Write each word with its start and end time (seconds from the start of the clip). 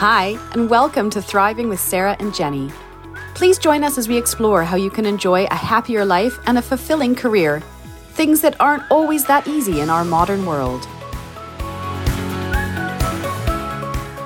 Hi, 0.00 0.38
and 0.52 0.68
welcome 0.68 1.08
to 1.08 1.22
Thriving 1.22 1.70
with 1.70 1.80
Sarah 1.80 2.16
and 2.18 2.34
Jenny. 2.34 2.70
Please 3.34 3.56
join 3.56 3.82
us 3.82 3.96
as 3.96 4.08
we 4.08 4.18
explore 4.18 4.62
how 4.62 4.76
you 4.76 4.90
can 4.90 5.06
enjoy 5.06 5.46
a 5.46 5.54
happier 5.54 6.04
life 6.04 6.38
and 6.44 6.58
a 6.58 6.62
fulfilling 6.62 7.14
career. 7.14 7.60
Things 8.10 8.42
that 8.42 8.60
aren't 8.60 8.82
always 8.90 9.24
that 9.24 9.48
easy 9.48 9.80
in 9.80 9.88
our 9.88 10.04
modern 10.04 10.44
world. 10.44 10.86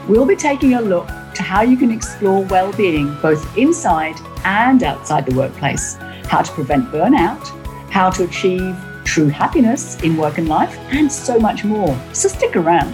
We'll 0.08 0.26
be 0.26 0.34
taking 0.34 0.74
a 0.74 0.80
look 0.80 1.06
to 1.34 1.42
how 1.44 1.62
you 1.62 1.76
can 1.76 1.92
explore 1.92 2.42
well-being 2.46 3.16
both 3.22 3.56
inside 3.56 4.16
and 4.44 4.82
outside 4.82 5.24
the 5.24 5.36
workplace, 5.36 5.94
how 6.24 6.42
to 6.42 6.50
prevent 6.50 6.90
burnout, 6.90 7.46
how 7.90 8.10
to 8.10 8.24
achieve 8.24 8.76
true 9.04 9.28
happiness 9.28 10.02
in 10.02 10.16
work 10.16 10.38
and 10.38 10.48
life, 10.48 10.76
and 10.90 11.12
so 11.12 11.38
much 11.38 11.62
more. 11.62 11.96
So 12.12 12.26
stick 12.26 12.56
around. 12.56 12.92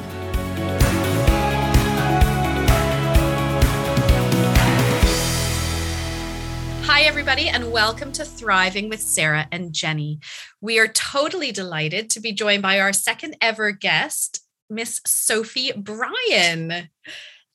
Everybody, 7.07 7.49
and 7.49 7.71
welcome 7.71 8.11
to 8.11 8.25
Thriving 8.25 8.89
with 8.89 9.01
Sarah 9.01 9.47
and 9.53 9.73
Jenny. 9.73 10.19
We 10.61 10.81
are 10.81 10.89
totally 10.89 11.53
delighted 11.53 12.11
to 12.11 12.21
be 12.21 12.33
joined 12.33 12.63
by 12.63 12.81
our 12.81 12.93
second 12.93 13.37
ever 13.41 13.71
guest, 13.71 14.45
Miss 14.69 15.01
Sophie 15.07 15.71
Bryan. 15.71 16.89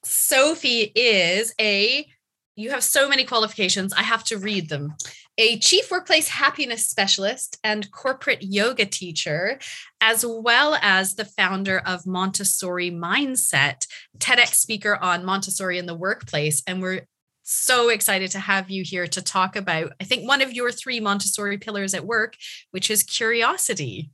Sophie 0.05 0.94
is 0.96 1.54
a, 1.60 2.08
you 2.55 2.72
have 2.72 2.82
so 2.82 3.10
many 3.10 3.26
qualifications, 3.26 3.91
I 3.91 4.04
have 4.04 4.24
to 4.26 4.38
read 4.38 4.70
them. 4.70 4.96
A 5.38 5.60
chief 5.60 5.91
workplace 5.91 6.30
happiness 6.30 6.88
specialist 6.88 7.58
and 7.62 7.91
corporate 7.91 8.44
yoga 8.44 8.86
teacher, 8.86 9.60
as 9.99 10.26
well 10.26 10.77
as 10.82 11.16
the 11.16 11.26
founder 11.26 11.79
of 11.79 12.07
Montessori 12.07 12.90
Mindset, 12.90 13.85
TEDx 14.18 14.54
speaker 14.54 14.96
on 14.96 15.26
Montessori 15.26 15.77
in 15.77 15.88
the 15.88 15.96
workplace. 15.96 16.63
And 16.66 16.82
we're 16.82 17.05
so 17.52 17.90
excited 17.90 18.32
to 18.32 18.40
have 18.40 18.70
you 18.70 18.84
here 18.84 19.07
to 19.07 19.21
talk 19.21 19.55
about, 19.55 19.91
I 19.99 20.05
think, 20.05 20.27
one 20.27 20.41
of 20.41 20.54
your 20.54 20.71
three 20.71 20.99
Montessori 20.99 21.57
pillars 21.57 21.94
at 21.94 22.05
work, 22.05 22.35
which 22.71 22.90
is 22.90 23.04
curiosity. 23.04 24.12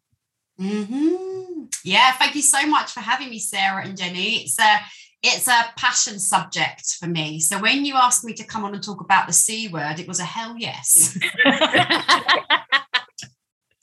Mm-hmm. 0.59 1.65
Yeah, 1.83 2.11
thank 2.13 2.35
you 2.35 2.41
so 2.41 2.65
much 2.65 2.91
for 2.91 3.02
having 3.02 3.30
me, 3.30 3.39
Sarah 3.39 3.85
and 3.85 3.97
Jenny. 3.97 4.43
It's 4.43 4.59
a 4.59 4.80
it's 5.23 5.47
a 5.47 5.65
passion 5.77 6.19
subject 6.19 6.95
for 6.99 7.08
me. 7.08 7.39
So 7.39 7.59
when 7.59 7.85
you 7.85 7.95
asked 7.95 8.23
me 8.23 8.33
to 8.33 8.43
come 8.43 8.63
on 8.63 8.73
and 8.73 8.83
talk 8.83 9.02
about 9.02 9.27
the 9.27 9.33
C 9.33 9.67
word, 9.67 9.99
it 9.99 10.08
was 10.08 10.19
a 10.19 10.23
hell 10.23 10.55
yes. 10.58 11.17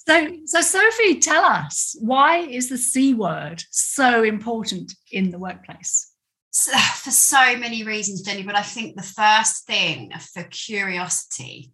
so, 0.09 0.29
so 0.47 0.61
Sophie, 0.61 1.19
tell 1.19 1.45
us 1.45 1.97
why 2.01 2.39
is 2.39 2.69
the 2.69 2.79
C 2.79 3.15
word 3.15 3.63
so 3.71 4.23
important 4.23 4.95
in 5.11 5.31
the 5.31 5.39
workplace? 5.39 6.14
So, 6.57 6.71
for 6.79 7.11
so 7.11 7.57
many 7.57 7.83
reasons, 7.83 8.23
Jenny, 8.23 8.45
but 8.45 8.55
I 8.55 8.63
think 8.63 8.95
the 8.95 9.03
first 9.03 9.67
thing 9.67 10.13
for 10.33 10.45
curiosity 10.45 11.73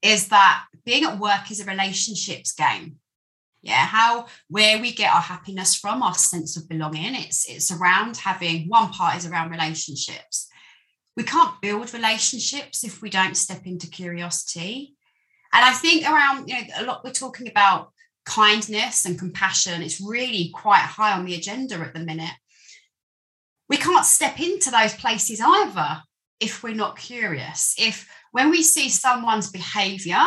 is 0.00 0.28
that 0.28 0.64
being 0.86 1.04
at 1.04 1.18
work 1.18 1.50
is 1.50 1.60
a 1.60 1.66
relationships 1.66 2.52
game. 2.52 2.96
Yeah 3.60 3.84
how 3.84 4.26
where 4.48 4.78
we 4.78 4.92
get 4.92 5.14
our 5.14 5.20
happiness 5.20 5.74
from 5.74 6.02
our 6.02 6.14
sense 6.14 6.56
of 6.56 6.68
belonging 6.68 7.14
it's 7.14 7.46
it's 7.48 7.70
around 7.70 8.16
having 8.16 8.68
one 8.68 8.90
part 8.90 9.18
is 9.18 9.26
around 9.26 9.50
relationships. 9.50 10.48
We 11.14 11.22
can't 11.22 11.60
build 11.60 11.92
relationships 11.92 12.84
if 12.84 13.02
we 13.02 13.10
don't 13.10 13.36
step 13.36 13.66
into 13.66 13.86
curiosity. 13.86 14.96
And 15.52 15.62
i 15.62 15.72
think 15.72 16.04
around 16.08 16.48
you 16.48 16.54
know 16.54 16.66
a 16.78 16.84
lot 16.84 17.04
we're 17.04 17.12
talking 17.12 17.48
about 17.48 17.92
kindness 18.24 19.04
and 19.04 19.18
compassion 19.18 19.82
it's 19.82 20.00
really 20.00 20.50
quite 20.54 20.80
high 20.96 21.12
on 21.12 21.26
the 21.26 21.34
agenda 21.34 21.74
at 21.74 21.92
the 21.92 22.00
minute 22.00 22.38
we 23.74 23.80
can't 23.80 24.06
step 24.06 24.38
into 24.38 24.70
those 24.70 24.94
places 24.94 25.40
either 25.44 26.00
if 26.38 26.62
we're 26.62 26.74
not 26.74 26.96
curious 26.96 27.74
if 27.76 28.08
when 28.30 28.48
we 28.48 28.62
see 28.62 28.88
someone's 28.88 29.50
behavior 29.50 30.22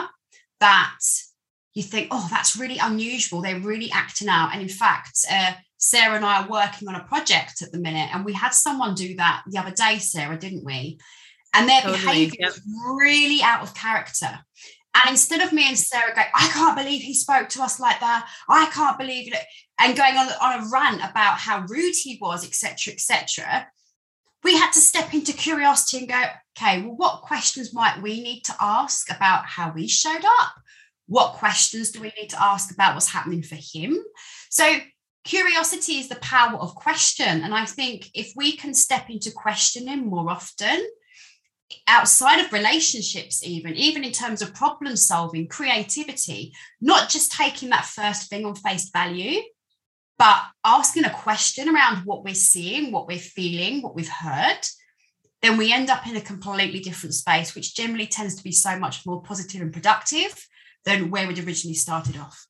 that 0.60 0.98
you 1.74 1.82
think, 1.82 2.10
oh, 2.12 2.28
that's 2.30 2.58
really 2.58 2.78
unusual. 2.78 3.42
They're 3.42 3.60
really 3.60 3.90
acting 3.94 4.28
out. 4.28 4.50
And 4.52 4.62
in 4.62 4.68
fact, 4.68 5.20
uh, 5.32 5.54
Sarah 5.78 6.16
and 6.16 6.26
I 6.26 6.42
are 6.42 6.50
working 6.50 6.90
on 6.90 6.96
a 6.96 7.04
project 7.04 7.62
at 7.62 7.72
the 7.72 7.78
minute, 7.80 8.10
and 8.14 8.26
we 8.26 8.34
had 8.34 8.54
someone 8.54 8.96
do 8.96 9.16
that 9.16 9.44
the 9.48 9.60
other 9.60 9.72
day, 9.72 10.00
Sarah, 10.00 10.38
didn't 10.38 10.66
we? 10.66 10.98
And 11.54 11.70
their 11.70 11.82
totally, 11.82 12.00
behavior 12.00 12.38
yep. 12.40 12.50
was 12.50 12.62
really 13.00 13.42
out 13.44 13.62
of 13.62 13.76
character. 13.76 14.40
And 15.04 15.12
instead 15.12 15.42
of 15.42 15.54
me 15.54 15.68
and 15.68 15.78
Sarah 15.78 16.14
going, 16.16 16.28
I 16.34 16.48
can't 16.48 16.78
believe 16.78 17.02
he 17.02 17.14
spoke 17.14 17.50
to 17.50 17.64
us 17.64 17.80
like 17.80 18.00
that. 18.00 18.28
I 18.50 18.68
can't 18.68 18.98
believe 18.98 19.32
it. 19.34 19.40
And 19.80 19.96
going 19.96 20.16
on, 20.16 20.30
on 20.42 20.64
a 20.64 20.70
rant 20.72 21.02
about 21.02 21.38
how 21.38 21.66
rude 21.68 21.96
he 21.96 22.18
was, 22.20 22.46
etc., 22.46 22.94
etc., 22.94 23.68
we 24.44 24.56
had 24.56 24.72
to 24.72 24.80
step 24.80 25.14
into 25.14 25.34
curiosity 25.34 25.98
and 26.00 26.08
go, 26.08 26.24
okay, 26.58 26.82
well, 26.82 26.96
what 26.96 27.22
questions 27.22 27.74
might 27.74 28.02
we 28.02 28.22
need 28.22 28.42
to 28.46 28.56
ask 28.62 29.12
about 29.12 29.46
how 29.46 29.72
we 29.74 29.88
showed 29.88 30.24
up? 30.24 30.54
What 31.08 31.34
questions 31.34 31.92
do 31.92 32.02
we 32.02 32.14
need 32.20 32.30
to 32.30 32.42
ask 32.42 32.72
about 32.72 32.94
what's 32.94 33.10
happening 33.12 33.44
for 33.44 33.56
him? 33.56 33.98
So, 34.50 34.78
curiosity 35.24 35.98
is 36.00 36.08
the 36.08 36.16
power 36.18 36.58
of 36.58 36.76
question. 36.76 37.44
And 37.44 37.54
I 37.54 37.66
think 37.66 38.10
if 38.14 38.32
we 38.36 38.56
can 38.56 38.74
step 38.74 39.10
into 39.10 39.32
questioning 39.32 40.06
more 40.06 40.30
often, 40.30 40.86
outside 41.88 42.44
of 42.44 42.54
relationships, 42.54 43.46
even, 43.46 43.76
even 43.76 44.04
in 44.04 44.12
terms 44.12 44.42
of 44.42 44.54
problem 44.54 44.96
solving, 44.96 45.48
creativity, 45.48 46.54
not 46.82 47.10
just 47.10 47.32
taking 47.32 47.70
that 47.70 47.86
first 47.86 48.30
thing 48.30 48.46
on 48.46 48.56
face 48.56 48.90
value, 48.90 49.42
but 50.18 50.42
asking 50.66 51.06
a 51.06 51.14
question 51.14 51.70
around 51.70 52.06
what 52.06 52.24
we're 52.24 52.34
seeing, 52.34 52.92
what 52.92 53.08
we're 53.08 53.18
feeling, 53.18 53.82
what 53.82 53.96
we've 53.96 54.10
heard, 54.10 54.60
then 55.42 55.58
we 55.58 55.72
end 55.72 55.90
up 55.90 56.08
in 56.08 56.16
a 56.16 56.22
completely 56.22 56.80
different 56.80 57.14
space, 57.14 57.54
which 57.54 57.76
generally 57.76 58.08
tends 58.08 58.36
to 58.36 58.44
be 58.44 58.52
so 58.52 58.80
much 58.80 59.06
more 59.06 59.22
positive 59.22 59.62
and 59.62 59.72
productive 59.72 60.48
than 60.86 61.12
where 61.12 61.28
we'd 61.28 61.46
originally 61.46 61.76
started 61.76 62.18
off. 62.18 62.48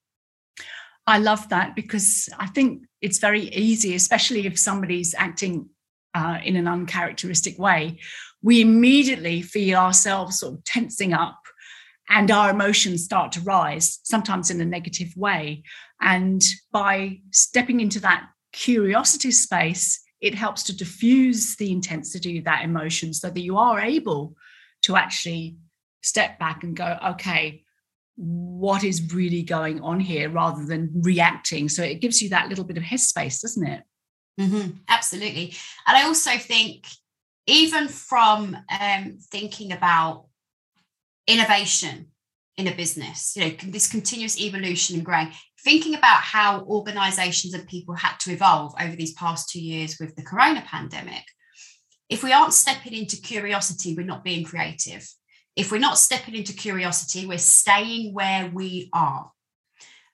I 1.05 1.19
love 1.19 1.49
that 1.49 1.75
because 1.75 2.29
I 2.37 2.47
think 2.47 2.83
it's 3.01 3.19
very 3.19 3.43
easy, 3.49 3.95
especially 3.95 4.45
if 4.45 4.59
somebody's 4.59 5.13
acting 5.17 5.69
uh, 6.13 6.39
in 6.43 6.55
an 6.55 6.67
uncharacteristic 6.67 7.59
way. 7.59 7.99
We 8.47 8.61
immediately 8.61 9.41
feel 9.41 9.77
ourselves 9.77 10.39
sort 10.39 10.53
of 10.53 10.63
tensing 10.63 11.11
up 11.11 11.41
and 12.07 12.31
our 12.31 12.49
emotions 12.49 13.03
start 13.03 13.33
to 13.33 13.41
rise, 13.41 13.99
sometimes 14.03 14.49
in 14.49 14.61
a 14.61 14.65
negative 14.65 15.11
way. 15.17 15.63
And 15.99 16.41
by 16.71 17.19
stepping 17.31 17.81
into 17.81 17.99
that 17.99 18.29
curiosity 18.53 19.31
space, 19.31 20.01
it 20.21 20.33
helps 20.33 20.63
to 20.63 20.77
diffuse 20.77 21.57
the 21.57 21.73
intensity 21.73 22.37
of 22.37 22.45
that 22.45 22.63
emotion 22.63 23.13
so 23.13 23.29
that 23.29 23.41
you 23.41 23.57
are 23.57 23.81
able 23.81 24.37
to 24.83 24.95
actually 24.95 25.57
step 26.01 26.39
back 26.39 26.63
and 26.63 26.73
go, 26.73 26.97
okay, 27.05 27.65
what 28.15 28.85
is 28.85 29.13
really 29.13 29.43
going 29.43 29.81
on 29.81 29.99
here 29.99 30.29
rather 30.29 30.65
than 30.65 30.89
reacting. 30.93 31.67
So 31.67 31.83
it 31.83 31.99
gives 31.99 32.21
you 32.21 32.29
that 32.29 32.47
little 32.47 32.63
bit 32.63 32.77
of 32.77 32.83
headspace, 32.83 33.41
doesn't 33.41 33.67
it? 33.67 33.83
Mm-hmm, 34.39 34.77
absolutely. 34.87 35.53
And 35.85 35.97
I 35.97 36.03
also 36.03 36.31
think, 36.37 36.87
even 37.47 37.87
from 37.87 38.57
um, 38.79 39.17
thinking 39.31 39.71
about 39.71 40.25
innovation 41.25 42.07
in 42.57 42.67
a 42.67 42.75
business, 42.75 43.35
you 43.35 43.45
know, 43.45 43.55
this 43.67 43.89
continuous 43.89 44.39
evolution 44.39 44.95
and 44.95 45.05
growing, 45.05 45.31
thinking 45.63 45.95
about 45.95 46.21
how 46.21 46.61
organizations 46.61 47.53
and 47.53 47.67
people 47.67 47.93
had 47.93 48.17
to 48.19 48.31
evolve 48.31 48.73
over 48.79 48.95
these 48.95 49.13
past 49.13 49.49
two 49.49 49.61
years 49.61 49.97
with 49.99 50.15
the 50.15 50.23
corona 50.23 50.63
pandemic. 50.65 51.23
If 52.09 52.23
we 52.23 52.33
aren't 52.33 52.53
stepping 52.53 52.93
into 52.93 53.21
curiosity, 53.21 53.95
we're 53.95 54.05
not 54.05 54.23
being 54.23 54.43
creative. 54.43 55.07
If 55.55 55.71
we're 55.71 55.79
not 55.79 55.97
stepping 55.97 56.35
into 56.35 56.53
curiosity, 56.53 57.25
we're 57.25 57.37
staying 57.37 58.13
where 58.13 58.49
we 58.53 58.89
are. 58.93 59.31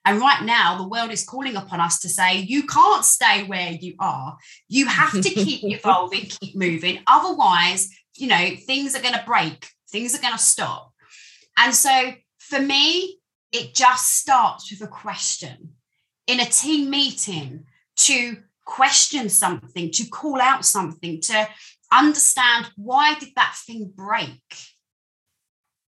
And 0.05 0.19
right 0.19 0.43
now, 0.43 0.77
the 0.77 0.87
world 0.87 1.11
is 1.11 1.25
calling 1.25 1.55
upon 1.55 1.79
us 1.79 1.99
to 1.99 2.09
say, 2.09 2.37
you 2.37 2.63
can't 2.67 3.05
stay 3.05 3.43
where 3.45 3.71
you 3.71 3.95
are. 3.99 4.37
You 4.67 4.87
have 4.87 5.11
to 5.11 5.29
keep 5.29 5.63
evolving, 5.63 6.21
keep 6.41 6.55
moving. 6.55 6.99
Otherwise, 7.07 7.89
you 8.15 8.27
know, 8.27 8.49
things 8.65 8.95
are 8.95 9.01
going 9.01 9.13
to 9.13 9.23
break, 9.25 9.69
things 9.89 10.13
are 10.17 10.21
going 10.21 10.33
to 10.33 10.39
stop. 10.39 10.91
And 11.57 11.73
so 11.73 12.13
for 12.39 12.59
me, 12.59 13.19
it 13.51 13.73
just 13.73 14.17
starts 14.17 14.69
with 14.71 14.81
a 14.81 14.91
question 14.91 15.69
in 16.27 16.39
a 16.39 16.45
team 16.45 16.89
meeting 16.89 17.65
to 17.95 18.37
question 18.65 19.29
something, 19.29 19.91
to 19.91 20.09
call 20.09 20.41
out 20.41 20.65
something, 20.65 21.21
to 21.21 21.47
understand 21.91 22.69
why 22.75 23.15
did 23.19 23.29
that 23.35 23.55
thing 23.65 23.91
break? 23.95 24.41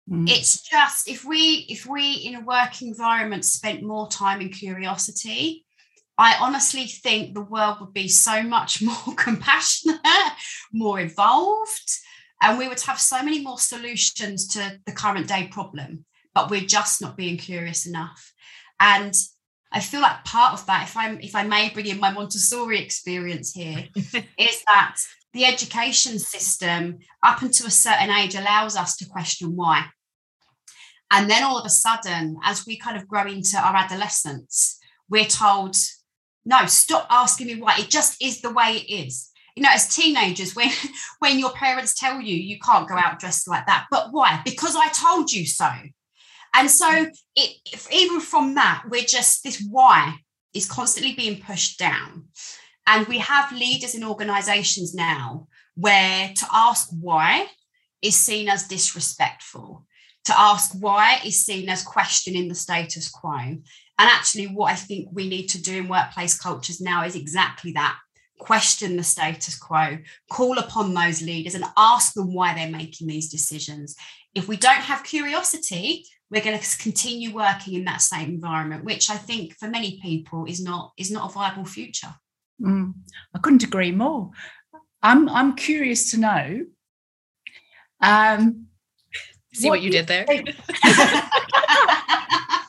Mm. 0.10 0.30
It's 0.30 0.62
just 0.62 1.10
if 1.10 1.26
we 1.26 1.66
if 1.68 1.86
we 1.86 2.14
in 2.14 2.36
a 2.36 2.42
work 2.42 2.82
environment 2.82 3.44
spent 3.44 3.82
more 3.82 4.08
time 4.08 4.42
in 4.42 4.50
curiosity, 4.50 5.66
I 6.18 6.38
honestly 6.40 6.86
think 6.86 7.34
the 7.34 7.42
world 7.42 7.78
would 7.82 7.94
be 7.94 8.08
so 8.08 8.44
much 8.44 8.82
more 8.82 9.16
compassionate, 9.16 10.00
more 10.72 11.00
evolved, 11.00 11.92
and 12.42 12.58
we 12.58 12.68
would 12.68 12.82
have 12.82 13.00
so 13.00 13.24
many 13.24 13.42
more 13.42 13.60
solutions 13.60 14.48
to 14.50 14.80
the 14.86 14.92
current 14.92 15.28
day 15.28 15.48
problem. 15.52 16.06
But 16.34 16.50
we're 16.50 16.62
just 16.62 17.02
not 17.02 17.18
being 17.18 17.38
curious 17.38 17.86
enough. 17.86 18.34
And 18.80 19.16
I 19.72 19.80
feel 19.80 20.02
like 20.02 20.26
part 20.26 20.54
of 20.54 20.66
that, 20.68 20.84
if 20.84 20.98
I'm 20.98 21.20
if 21.20 21.36
I 21.36 21.44
may 21.44 21.70
bring 21.70 21.88
in 21.88 22.00
my 22.00 22.12
Montessori 22.12 22.80
experience 22.80 23.54
here, 23.54 23.86
is 23.96 24.64
that 24.68 24.98
the 25.36 25.46
education 25.46 26.18
system, 26.18 26.98
up 27.22 27.42
until 27.42 27.68
a 27.68 27.72
certain 27.72 28.10
age, 28.10 28.36
allows 28.36 28.78
us 28.78 28.96
to 28.96 29.06
question 29.06 29.56
why. 29.56 29.86
And 31.12 31.30
then 31.30 31.44
all 31.44 31.60
of 31.60 31.66
a 31.66 31.70
sudden, 31.70 32.38
as 32.44 32.66
we 32.66 32.78
kind 32.78 32.98
of 32.98 33.08
grow 33.08 33.28
into 33.28 33.58
our 33.58 33.76
adolescence, 33.76 34.80
we're 35.10 35.26
told, 35.26 35.76
no, 36.46 36.66
stop 36.68 37.06
asking 37.10 37.48
me 37.48 37.56
why. 37.56 37.76
It 37.78 37.90
just 37.90 38.24
is 38.24 38.40
the 38.40 38.50
way 38.50 38.78
it 38.78 38.90
is. 38.90 39.30
You 39.58 39.64
know, 39.64 39.70
as 39.72 39.94
teenagers, 39.94 40.56
when 40.56 40.70
when 41.20 41.38
your 41.38 41.52
parents 41.52 42.00
tell 42.00 42.22
you 42.22 42.36
you 42.36 42.58
can't 42.60 42.88
go 42.88 42.96
out 42.96 43.20
dressed 43.20 43.48
like 43.48 43.66
that, 43.68 43.88
but 43.92 44.12
why? 44.12 44.42
Because 44.46 44.76
I 44.76 44.88
told 44.90 45.32
you 45.32 45.46
so. 45.46 45.70
And 46.54 46.72
so, 46.72 47.08
it, 47.36 47.88
even 47.92 48.22
from 48.22 48.56
that, 48.56 48.84
we're 48.90 49.02
just 49.02 49.44
this 49.44 49.66
why 49.70 50.16
is 50.54 50.66
constantly 50.66 51.14
being 51.14 51.42
pushed 51.42 51.78
down. 51.78 52.30
And 52.88 53.08
we 53.08 53.20
have 53.20 53.52
leaders 53.52 53.96
in 53.96 54.04
organizations 54.04 54.94
now 54.94 55.48
where 55.76 56.32
to 56.36 56.46
ask 56.54 56.90
why 56.92 57.48
is 58.02 58.16
seen 58.16 58.48
as 58.48 58.68
disrespectful, 58.68 59.86
to 60.26 60.40
ask 60.40 60.76
why 60.80 61.20
is 61.26 61.46
seen 61.46 61.70
as 61.70 61.84
questioning 61.84 62.48
the 62.48 62.56
status 62.56 63.10
quo. 63.10 63.32
And 63.32 63.64
actually, 63.98 64.48
what 64.48 64.72
I 64.72 64.76
think 64.76 65.10
we 65.12 65.28
need 65.28 65.48
to 65.48 65.62
do 65.62 65.78
in 65.78 65.88
workplace 65.88 66.38
cultures 66.38 66.82
now 66.82 67.04
is 67.04 67.16
exactly 67.16 67.72
that 67.74 67.98
question 68.38 68.98
the 68.98 69.04
status 69.04 69.58
quo, 69.58 69.98
call 70.30 70.58
upon 70.60 70.94
those 70.94 71.22
leaders 71.22 71.56
and 71.56 71.64
ask 71.78 72.14
them 72.14 72.34
why 72.34 72.54
they're 72.54 72.70
making 72.70 73.08
these 73.08 73.30
decisions. 73.30 73.96
If 74.34 74.48
we 74.48 74.58
don't 74.58 74.82
have 74.82 75.04
curiosity, 75.04 76.04
we're 76.30 76.44
going 76.44 76.60
to 76.60 76.78
continue 76.78 77.34
working 77.34 77.76
in 77.76 77.86
that 77.86 78.02
same 78.02 78.30
environment 78.30 78.84
which 78.84 79.10
i 79.10 79.16
think 79.16 79.54
for 79.58 79.68
many 79.68 80.00
people 80.02 80.46
is 80.46 80.62
not 80.62 80.92
is 80.98 81.12
not 81.12 81.30
a 81.30 81.34
viable 81.34 81.66
future 81.66 82.14
mm, 82.62 82.94
i 83.34 83.40
couldn't 83.40 83.64
agree 83.64 83.92
more 83.92 84.32
i'm 85.02 85.28
i'm 85.30 85.56
curious 85.56 86.12
to 86.12 86.20
know 86.20 86.66
um 88.02 88.68
see 89.54 89.70
what, 89.70 89.78
what 89.78 89.82
you 89.82 89.92
did 89.92 90.08
there 90.08 90.26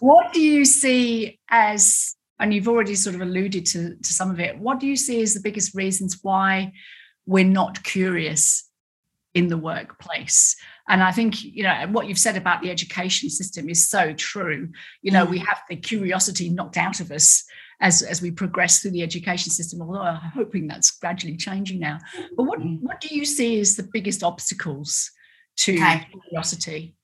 what 0.01 0.33
do 0.33 0.41
you 0.41 0.65
see 0.65 1.39
as 1.49 2.15
and 2.39 2.53
you've 2.53 2.69
already 2.69 2.95
sort 2.95 3.15
of 3.15 3.23
alluded 3.23 3.65
to, 3.65 3.97
to 3.97 4.13
some 4.13 4.31
of 4.31 4.39
it 4.41 4.59
what 4.59 4.79
do 4.81 4.87
you 4.87 4.97
see 4.97 5.23
as 5.23 5.35
the 5.35 5.41
biggest 5.41 5.75
reasons 5.75 6.19
why 6.23 6.73
we're 7.27 7.45
not 7.45 7.83
curious 7.83 8.69
in 9.35 9.49
the 9.49 9.57
workplace 9.59 10.57
and 10.89 11.03
I 11.03 11.11
think, 11.11 11.43
you 11.43 11.65
know, 11.65 11.87
what 11.91 12.07
you've 12.07 12.19
said 12.19 12.37
about 12.37 12.63
the 12.63 12.71
education 12.71 13.29
system 13.29 13.69
is 13.69 13.89
so 13.89 14.13
true. 14.13 14.69
You 15.03 15.11
know, 15.11 15.25
we 15.25 15.41
mm. 15.41 15.47
have 15.47 15.61
the 15.69 15.77
curiosity 15.77 16.49
knocked 16.49 16.77
out 16.77 17.01
of 17.01 17.11
us 17.11 17.45
as, 17.81 18.03
as 18.03 18.23
we 18.23 18.31
progress 18.31 18.81
through 18.81 18.93
the 18.93 19.03
education 19.03 19.51
system, 19.51 19.83
although 19.83 20.01
I'm 20.01 20.31
hoping 20.35 20.67
that's 20.67 20.91
gradually 20.91 21.37
changing 21.37 21.81
now. 21.81 21.99
But 22.37 22.45
what, 22.45 22.61
mm. 22.61 22.81
what 22.81 23.01
do 23.01 23.15
you 23.15 23.25
see 23.25 23.61
as 23.61 23.77
the 23.77 23.89
biggest 23.93 24.23
obstacles 24.23 25.11
to 25.59 25.75
okay. 25.75 26.07
curiosity? 26.31 26.95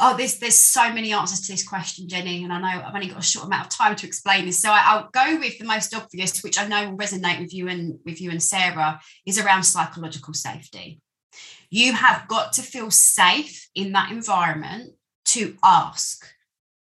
Oh, 0.00 0.16
there's 0.16 0.38
there's 0.38 0.56
so 0.56 0.92
many 0.92 1.12
answers 1.12 1.40
to 1.42 1.52
this 1.52 1.66
question, 1.66 2.08
Jenny, 2.08 2.44
and 2.44 2.52
I 2.52 2.60
know 2.60 2.82
I've 2.84 2.94
only 2.94 3.08
got 3.08 3.20
a 3.20 3.22
short 3.22 3.46
amount 3.46 3.66
of 3.66 3.70
time 3.70 3.96
to 3.96 4.06
explain 4.06 4.44
this. 4.44 4.60
So 4.60 4.70
I, 4.70 4.96
will 4.96 5.08
go 5.12 5.38
with 5.38 5.58
the 5.58 5.64
most 5.64 5.94
obvious, 5.94 6.42
which 6.42 6.58
I 6.58 6.66
know 6.66 6.90
will 6.90 6.98
resonate 6.98 7.40
with 7.40 7.54
you 7.54 7.68
and 7.68 7.98
with 8.04 8.20
you 8.20 8.30
and 8.30 8.42
Sarah, 8.42 9.00
is 9.26 9.38
around 9.38 9.62
psychological 9.62 10.34
safety. 10.34 11.00
You 11.70 11.92
have 11.94 12.28
got 12.28 12.52
to 12.54 12.62
feel 12.62 12.90
safe 12.90 13.68
in 13.74 13.92
that 13.92 14.10
environment 14.10 14.92
to 15.26 15.56
ask, 15.64 16.26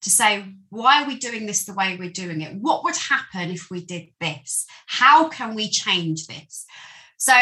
to 0.02 0.10
say, 0.10 0.44
why 0.70 1.02
are 1.02 1.06
we 1.06 1.16
doing 1.16 1.46
this 1.46 1.64
the 1.64 1.74
way 1.74 1.96
we're 1.98 2.10
doing 2.10 2.40
it? 2.40 2.56
What 2.56 2.84
would 2.84 2.96
happen 2.96 3.50
if 3.50 3.70
we 3.70 3.84
did 3.84 4.08
this? 4.20 4.66
How 4.86 5.28
can 5.28 5.54
we 5.54 5.68
change 5.68 6.26
this? 6.26 6.64
So 7.18 7.34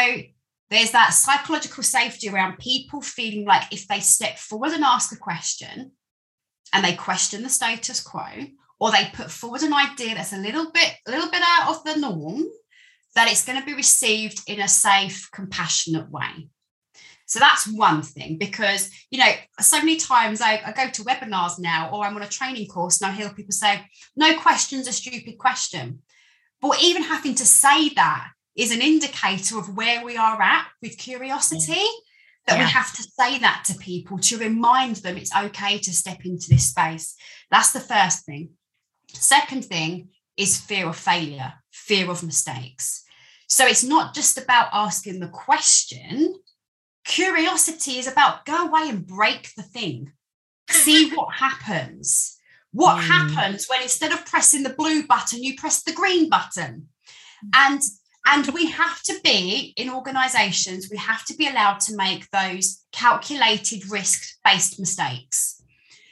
there's 0.69 0.91
that 0.91 1.13
psychological 1.13 1.83
safety 1.83 2.29
around 2.29 2.59
people 2.59 3.01
feeling 3.01 3.45
like 3.45 3.63
if 3.71 3.87
they 3.87 3.99
step 3.99 4.37
forward 4.37 4.71
and 4.71 4.83
ask 4.83 5.11
a 5.11 5.17
question 5.17 5.91
and 6.73 6.85
they 6.85 6.93
question 6.93 7.43
the 7.43 7.49
status 7.49 8.01
quo, 8.01 8.27
or 8.79 8.91
they 8.91 9.09
put 9.13 9.31
forward 9.31 9.63
an 9.63 9.73
idea 9.73 10.15
that's 10.15 10.33
a 10.33 10.37
little 10.37 10.71
bit, 10.71 10.93
a 11.07 11.11
little 11.11 11.29
bit 11.31 11.41
out 11.45 11.69
of 11.69 11.83
the 11.83 11.99
norm, 11.99 12.43
that 13.15 13.29
it's 13.29 13.45
going 13.45 13.59
to 13.59 13.65
be 13.65 13.73
received 13.73 14.41
in 14.47 14.59
a 14.59 14.67
safe, 14.67 15.29
compassionate 15.33 16.09
way. 16.11 16.49
So 17.29 17.37
that's 17.37 17.67
one 17.67 18.01
thing 18.01 18.39
because, 18.39 18.89
you 19.11 19.19
know, 19.19 19.31
so 19.59 19.77
many 19.77 19.97
times 19.97 20.41
I, 20.41 20.63
I, 20.65 20.71
go 20.71 20.89
to 20.89 21.03
webinars 21.03 21.59
now 21.59 21.91
or 21.91 22.03
I'm 22.03 22.15
on 22.15 22.23
a 22.23 22.27
training 22.27 22.67
course 22.67 22.99
and 22.99 23.11
I 23.11 23.15
hear 23.15 23.29
people 23.29 23.51
say, 23.51 23.85
no 24.15 24.35
question's 24.39 24.87
a 24.87 24.91
stupid 24.91 25.37
question. 25.37 26.01
But 26.59 26.81
even 26.81 27.03
having 27.03 27.35
to 27.35 27.45
say 27.45 27.89
that 27.89 28.31
is 28.55 28.71
an 28.71 28.81
indicator 28.81 29.59
of 29.59 29.77
where 29.77 30.03
we 30.03 30.17
are 30.17 30.41
at 30.41 30.65
with 30.81 30.97
curiosity. 30.97 31.85
That 32.47 32.57
yeah. 32.57 32.65
we 32.65 32.71
have 32.71 32.95
to 32.95 33.03
say 33.03 33.37
that 33.37 33.63
to 33.67 33.75
people 33.75 34.17
to 34.17 34.39
remind 34.39 34.95
them 34.97 35.17
it's 35.17 35.35
okay 35.35 35.77
to 35.77 35.93
step 35.93 36.25
into 36.25 36.47
this 36.49 36.69
space. 36.69 37.15
That's 37.51 37.73
the 37.73 37.79
first 37.79 38.25
thing. 38.25 38.53
Second 39.09 39.65
thing 39.65 40.09
is 40.35 40.59
fear 40.59 40.87
of 40.87 40.95
failure, 40.95 41.53
fear 41.69 42.09
of 42.09 42.23
mistakes. 42.23 43.03
So 43.47 43.67
it's 43.67 43.83
not 43.83 44.15
just 44.15 44.39
about 44.39 44.69
asking 44.73 45.19
the 45.19 45.27
question, 45.27 46.33
Curiosity 47.09 47.97
is 47.97 48.07
about 48.07 48.45
go 48.45 48.67
away 48.67 48.87
and 48.87 49.05
break 49.05 49.49
the 49.57 49.63
thing, 49.63 50.13
see 50.69 51.09
what 51.15 51.33
happens. 51.33 52.37
What 52.71 52.97
mm. 52.97 53.07
happens 53.07 53.65
when 53.67 53.81
instead 53.81 54.11
of 54.11 54.27
pressing 54.27 54.61
the 54.61 54.69
blue 54.69 55.07
button, 55.07 55.43
you 55.43 55.55
press 55.55 55.81
the 55.81 55.91
green 55.91 56.29
button? 56.29 56.89
And 57.53 57.81
and 58.27 58.47
we 58.53 58.69
have 58.69 59.01
to 59.03 59.19
be 59.23 59.73
in 59.75 59.89
organizations, 59.89 60.89
we 60.91 60.97
have 60.97 61.25
to 61.25 61.35
be 61.35 61.47
allowed 61.47 61.79
to 61.81 61.95
make 61.95 62.29
those 62.29 62.85
calculated 62.91 63.89
risk 63.89 64.37
based 64.45 64.79
mistakes. 64.79 65.63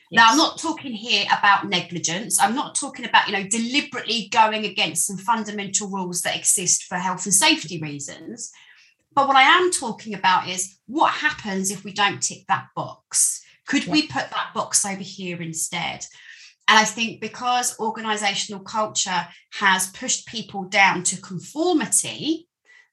Yes. 0.09 0.19
Now, 0.19 0.31
I'm 0.31 0.37
not 0.37 0.57
talking 0.57 0.93
here 0.93 1.25
about 1.37 1.67
negligence. 1.67 2.41
I'm 2.41 2.55
not 2.55 2.73
talking 2.73 3.05
about, 3.05 3.27
you 3.27 3.33
know, 3.33 3.47
deliberately 3.47 4.29
going 4.31 4.65
against 4.65 5.05
some 5.05 5.17
fundamental 5.17 5.89
rules 5.89 6.21
that 6.21 6.35
exist 6.35 6.85
for 6.85 6.95
health 6.95 7.25
and 7.25 7.33
safety 7.33 7.79
reasons. 7.79 8.51
But 9.17 9.27
what 9.27 9.35
I 9.35 9.41
am 9.41 9.71
talking 9.71 10.13
about 10.13 10.47
is 10.47 10.77
what 10.85 11.11
happens 11.11 11.71
if 11.71 11.83
we 11.83 11.91
don't 11.91 12.21
tick 12.21 12.45
that 12.49 12.67
box? 12.75 13.43
Could 13.65 13.85
yeah. 13.85 13.91
we 13.91 14.01
put 14.03 14.29
that 14.29 14.51
box 14.53 14.85
over 14.85 15.01
here 15.01 15.41
instead? 15.41 16.05
And 16.67 16.77
I 16.77 16.83
think 16.83 17.19
because 17.19 17.79
organizational 17.79 18.61
culture 18.61 19.27
has 19.53 19.87
pushed 19.87 20.27
people 20.27 20.65
down 20.65 21.01
to 21.01 21.19
conformity, 21.19 22.47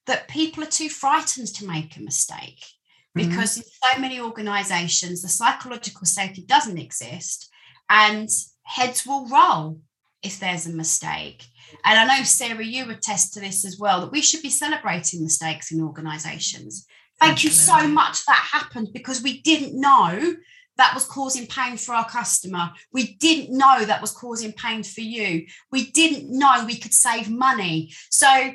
that 0.07 0.28
people 0.28 0.62
are 0.62 0.69
too 0.69 0.88
frightened 0.88 1.49
to 1.49 1.66
make 1.66 1.95
a 1.95 2.02
mistake. 2.02 2.64
Mm-hmm. 3.14 3.28
Because 3.28 3.59
in 3.59 3.64
so 3.64 4.00
many 4.00 4.19
organizations, 4.19 5.21
the 5.21 5.28
psychological 5.28 6.07
safety 6.07 6.43
doesn't 6.47 6.78
exist 6.78 7.50
and 7.90 8.31
heads 8.62 9.04
will 9.04 9.28
roll 9.28 9.78
if 10.23 10.40
there's 10.40 10.66
a 10.66 10.73
mistake. 10.73 11.45
And 11.85 11.99
I 11.99 12.19
know, 12.19 12.25
Sarah, 12.25 12.64
you 12.64 12.90
attest 12.90 13.35
to 13.35 13.40
this 13.40 13.64
as 13.64 13.78
well 13.78 14.00
that 14.00 14.12
we 14.12 14.23
should 14.23 14.43
be 14.43 14.50
celebrating 14.50 15.23
mistakes 15.23 15.73
in 15.73 15.81
organizations. 15.81 16.87
Thank 17.21 17.45
Absolutely. 17.45 17.50
you 17.50 17.54
so 17.54 17.88
much 17.88 18.25
that 18.26 18.49
happened 18.52 18.88
because 18.93 19.23
we 19.23 19.40
didn't 19.43 19.78
know 19.81 20.35
that 20.76 20.95
was 20.95 21.04
causing 21.04 21.47
pain 21.47 21.76
for 21.76 21.95
our 21.95 22.09
customer. 22.09 22.73
We 22.93 23.14
didn't 23.14 23.57
know 23.57 23.85
that 23.85 24.00
was 24.00 24.11
causing 24.11 24.52
pain 24.52 24.83
for 24.83 25.02
you. 25.02 25.47
We 25.71 25.90
didn't 25.93 26.37
know 26.37 26.64
we 26.66 26.78
could 26.78 26.95
save 26.95 27.31
money. 27.31 27.93
So, 28.11 28.52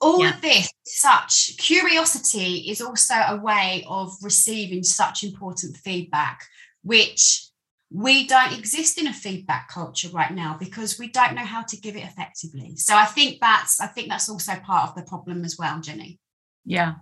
all 0.00 0.22
yeah. 0.22 0.34
of 0.34 0.42
this, 0.42 0.70
such 0.84 1.56
curiosity 1.56 2.68
is 2.68 2.80
also 2.80 3.14
a 3.14 3.40
way 3.40 3.84
of 3.88 4.12
receiving 4.22 4.82
such 4.82 5.22
important 5.22 5.76
feedback, 5.76 6.44
which 6.82 7.48
we 7.94 8.26
don't 8.26 8.58
exist 8.58 8.98
in 8.98 9.06
a 9.06 9.12
feedback 9.12 9.68
culture 9.68 10.08
right 10.08 10.32
now 10.32 10.56
because 10.58 10.98
we 10.98 11.06
don't 11.06 11.36
know 11.36 11.44
how 11.44 11.62
to 11.62 11.76
give 11.76 11.94
it 11.94 12.02
effectively. 12.02 12.74
So 12.74 12.96
i 12.96 13.04
think 13.04 13.38
that's 13.40 13.80
i 13.80 13.86
think 13.86 14.08
that's 14.08 14.28
also 14.28 14.56
part 14.56 14.88
of 14.88 14.96
the 14.96 15.08
problem 15.08 15.44
as 15.44 15.56
well 15.56 15.80
jenny. 15.80 16.18
Yeah. 16.64 16.94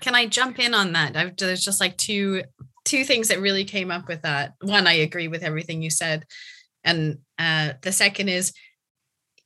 Can 0.00 0.14
i 0.14 0.26
jump 0.26 0.60
in 0.60 0.72
on 0.72 0.92
that? 0.92 1.36
There's 1.36 1.64
just 1.64 1.80
like 1.80 1.96
two 1.96 2.44
two 2.84 3.02
things 3.02 3.28
that 3.28 3.40
really 3.40 3.64
came 3.64 3.90
up 3.90 4.06
with 4.06 4.22
that. 4.22 4.54
One 4.60 4.86
i 4.86 4.92
agree 4.92 5.26
with 5.26 5.42
everything 5.42 5.82
you 5.82 5.90
said. 5.90 6.24
And 6.84 7.18
uh, 7.38 7.72
the 7.82 7.90
second 7.90 8.28
is 8.28 8.52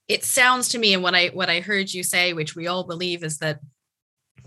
it 0.07 0.23
sounds 0.25 0.69
to 0.71 0.79
me 0.79 0.93
and 0.93 1.03
what 1.03 1.15
i 1.15 1.29
what 1.29 1.49
i 1.49 1.61
heard 1.61 1.93
you 1.93 2.03
say 2.03 2.33
which 2.33 2.57
we 2.57 2.67
all 2.67 2.85
believe 2.85 3.23
is 3.23 3.39
that 3.39 3.61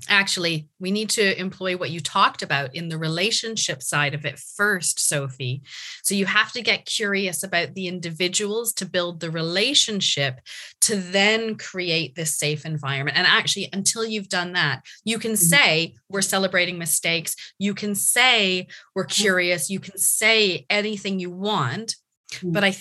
actually 0.08 0.68
we 0.80 0.92
need 0.92 1.10
to 1.10 1.40
employ 1.40 1.78
what 1.78 1.92
you 1.92 2.00
talked 2.00 2.42
about 2.42 2.76
in 2.76 2.90
the 2.90 2.98
relationship 2.98 3.82
side 3.82 4.14
of 4.14 4.26
it 4.26 4.40
first 4.40 5.00
sophie. 5.00 5.62
So 6.04 6.16
you 6.16 6.26
have 6.26 6.52
to 6.54 6.62
get 6.62 6.86
curious 6.86 7.44
about 7.44 7.74
the 7.74 7.88
individuals 7.88 8.74
to 8.74 8.86
build 8.86 9.20
the 9.20 9.32
relationship 9.32 10.40
to 10.82 10.96
then 10.96 11.56
create 11.56 12.16
this 12.16 12.38
safe 12.38 12.66
environment. 12.66 13.18
And 13.18 13.28
actually 13.28 13.70
until 13.74 14.06
you've 14.06 14.30
done 14.30 14.54
that 14.54 14.82
you 15.04 15.20
can 15.20 15.34
mm-hmm. 15.34 15.56
say 15.56 15.96
we're 16.10 16.22
celebrating 16.22 16.78
mistakes. 16.78 17.36
You 17.60 17.74
can 17.74 17.96
say 17.96 18.68
we're 18.96 19.06
curious. 19.06 19.70
You 19.70 19.80
can 19.80 19.98
say 19.98 20.66
anything 20.70 21.20
you 21.20 21.32
want. 21.32 21.96
Mm-hmm. 22.32 22.52
but 22.54 22.64
i 22.64 22.76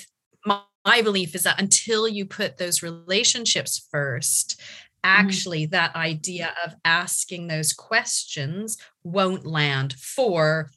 my, 0.46 0.60
my 0.84 1.02
belief 1.02 1.34
is 1.34 1.42
that 1.42 1.60
until 1.60 2.08
you 2.08 2.24
put 2.24 2.56
those 2.56 2.82
relationships 2.82 3.86
first 3.90 4.60
actually 5.04 5.66
mm. 5.66 5.70
that 5.70 5.94
idea 5.96 6.52
of 6.64 6.74
asking 6.84 7.46
those 7.46 7.72
questions 7.72 8.76
won't 9.04 9.46
land 9.46 9.94
for 9.94 10.70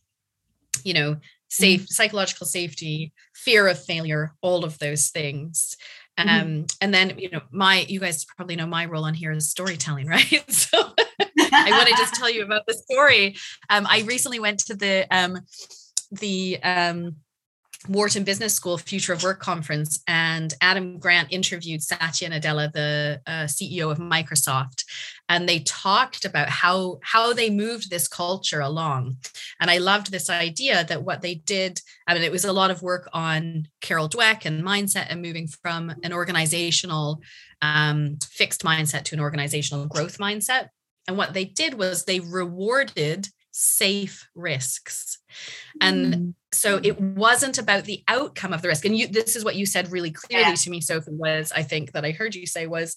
you 0.83 0.93
know 0.93 1.17
safe 1.49 1.83
mm. 1.83 1.87
psychological 1.87 2.47
safety 2.47 3.13
fear 3.35 3.67
of 3.67 3.83
failure 3.83 4.33
all 4.41 4.63
of 4.63 4.79
those 4.79 5.09
things 5.09 5.77
mm-hmm. 6.17 6.29
um 6.29 6.47
mm. 6.47 6.77
and 6.81 6.93
then 6.93 7.17
you 7.17 7.29
know 7.29 7.41
my 7.51 7.85
you 7.87 7.99
guys 7.99 8.25
probably 8.25 8.55
know 8.55 8.65
my 8.65 8.85
role 8.85 9.05
on 9.05 9.13
here 9.13 9.31
is 9.31 9.49
storytelling 9.49 10.07
right 10.17 10.43
so 10.51 10.77
i 11.53 11.69
want 11.71 11.87
to 11.87 11.95
just 11.97 12.15
tell 12.15 12.29
you 12.29 12.43
about 12.43 12.65
the 12.67 12.73
story 12.73 13.35
um 13.69 13.85
i 13.89 14.01
recently 14.01 14.39
went 14.39 14.59
to 14.59 14.75
the 14.75 15.05
um 15.11 15.39
the 16.11 16.59
um 16.63 17.15
Wharton 17.87 18.23
Business 18.23 18.53
School 18.53 18.77
Future 18.77 19.13
of 19.13 19.23
Work 19.23 19.39
conference, 19.39 20.01
and 20.07 20.53
Adam 20.61 20.99
Grant 20.99 21.31
interviewed 21.31 21.83
Satya 21.83 22.29
Nadella, 22.29 22.71
the 22.71 23.21
uh, 23.27 23.43
CEO 23.43 23.91
of 23.91 23.97
Microsoft, 23.97 24.85
and 25.29 25.47
they 25.47 25.59
talked 25.59 26.25
about 26.25 26.49
how 26.49 26.99
how 27.03 27.33
they 27.33 27.49
moved 27.49 27.89
this 27.89 28.07
culture 28.07 28.61
along. 28.61 29.17
And 29.59 29.69
I 29.69 29.77
loved 29.77 30.11
this 30.11 30.29
idea 30.29 30.83
that 30.85 31.03
what 31.03 31.21
they 31.21 31.35
did. 31.35 31.81
I 32.07 32.13
mean, 32.13 32.23
it 32.23 32.31
was 32.31 32.45
a 32.45 32.53
lot 32.53 32.71
of 32.71 32.81
work 32.81 33.09
on 33.13 33.67
Carol 33.81 34.09
Dweck 34.09 34.45
and 34.45 34.63
mindset, 34.63 35.07
and 35.09 35.21
moving 35.21 35.47
from 35.47 35.93
an 36.03 36.13
organizational 36.13 37.21
um, 37.61 38.17
fixed 38.23 38.63
mindset 38.63 39.03
to 39.03 39.15
an 39.15 39.21
organizational 39.21 39.87
growth 39.87 40.17
mindset. 40.17 40.69
And 41.07 41.17
what 41.17 41.33
they 41.33 41.45
did 41.45 41.73
was 41.73 42.05
they 42.05 42.19
rewarded 42.19 43.27
safe 43.53 44.27
risks. 44.35 45.19
And 45.79 46.13
mm. 46.13 46.33
so 46.51 46.79
it 46.83 46.99
wasn't 46.99 47.59
about 47.59 47.85
the 47.85 48.03
outcome 48.07 48.51
of 48.51 48.61
the 48.61 48.67
risk. 48.67 48.83
And 48.83 48.97
you 48.97 49.07
this 49.07 49.35
is 49.35 49.45
what 49.45 49.55
you 49.55 49.65
said 49.65 49.91
really 49.91 50.11
clearly 50.11 50.49
yeah. 50.49 50.55
to 50.55 50.69
me, 50.69 50.81
Sophie, 50.81 51.11
was 51.11 51.53
I 51.55 51.63
think 51.63 51.93
that 51.93 52.03
I 52.03 52.11
heard 52.11 52.35
you 52.35 52.45
say 52.45 52.67
was 52.67 52.95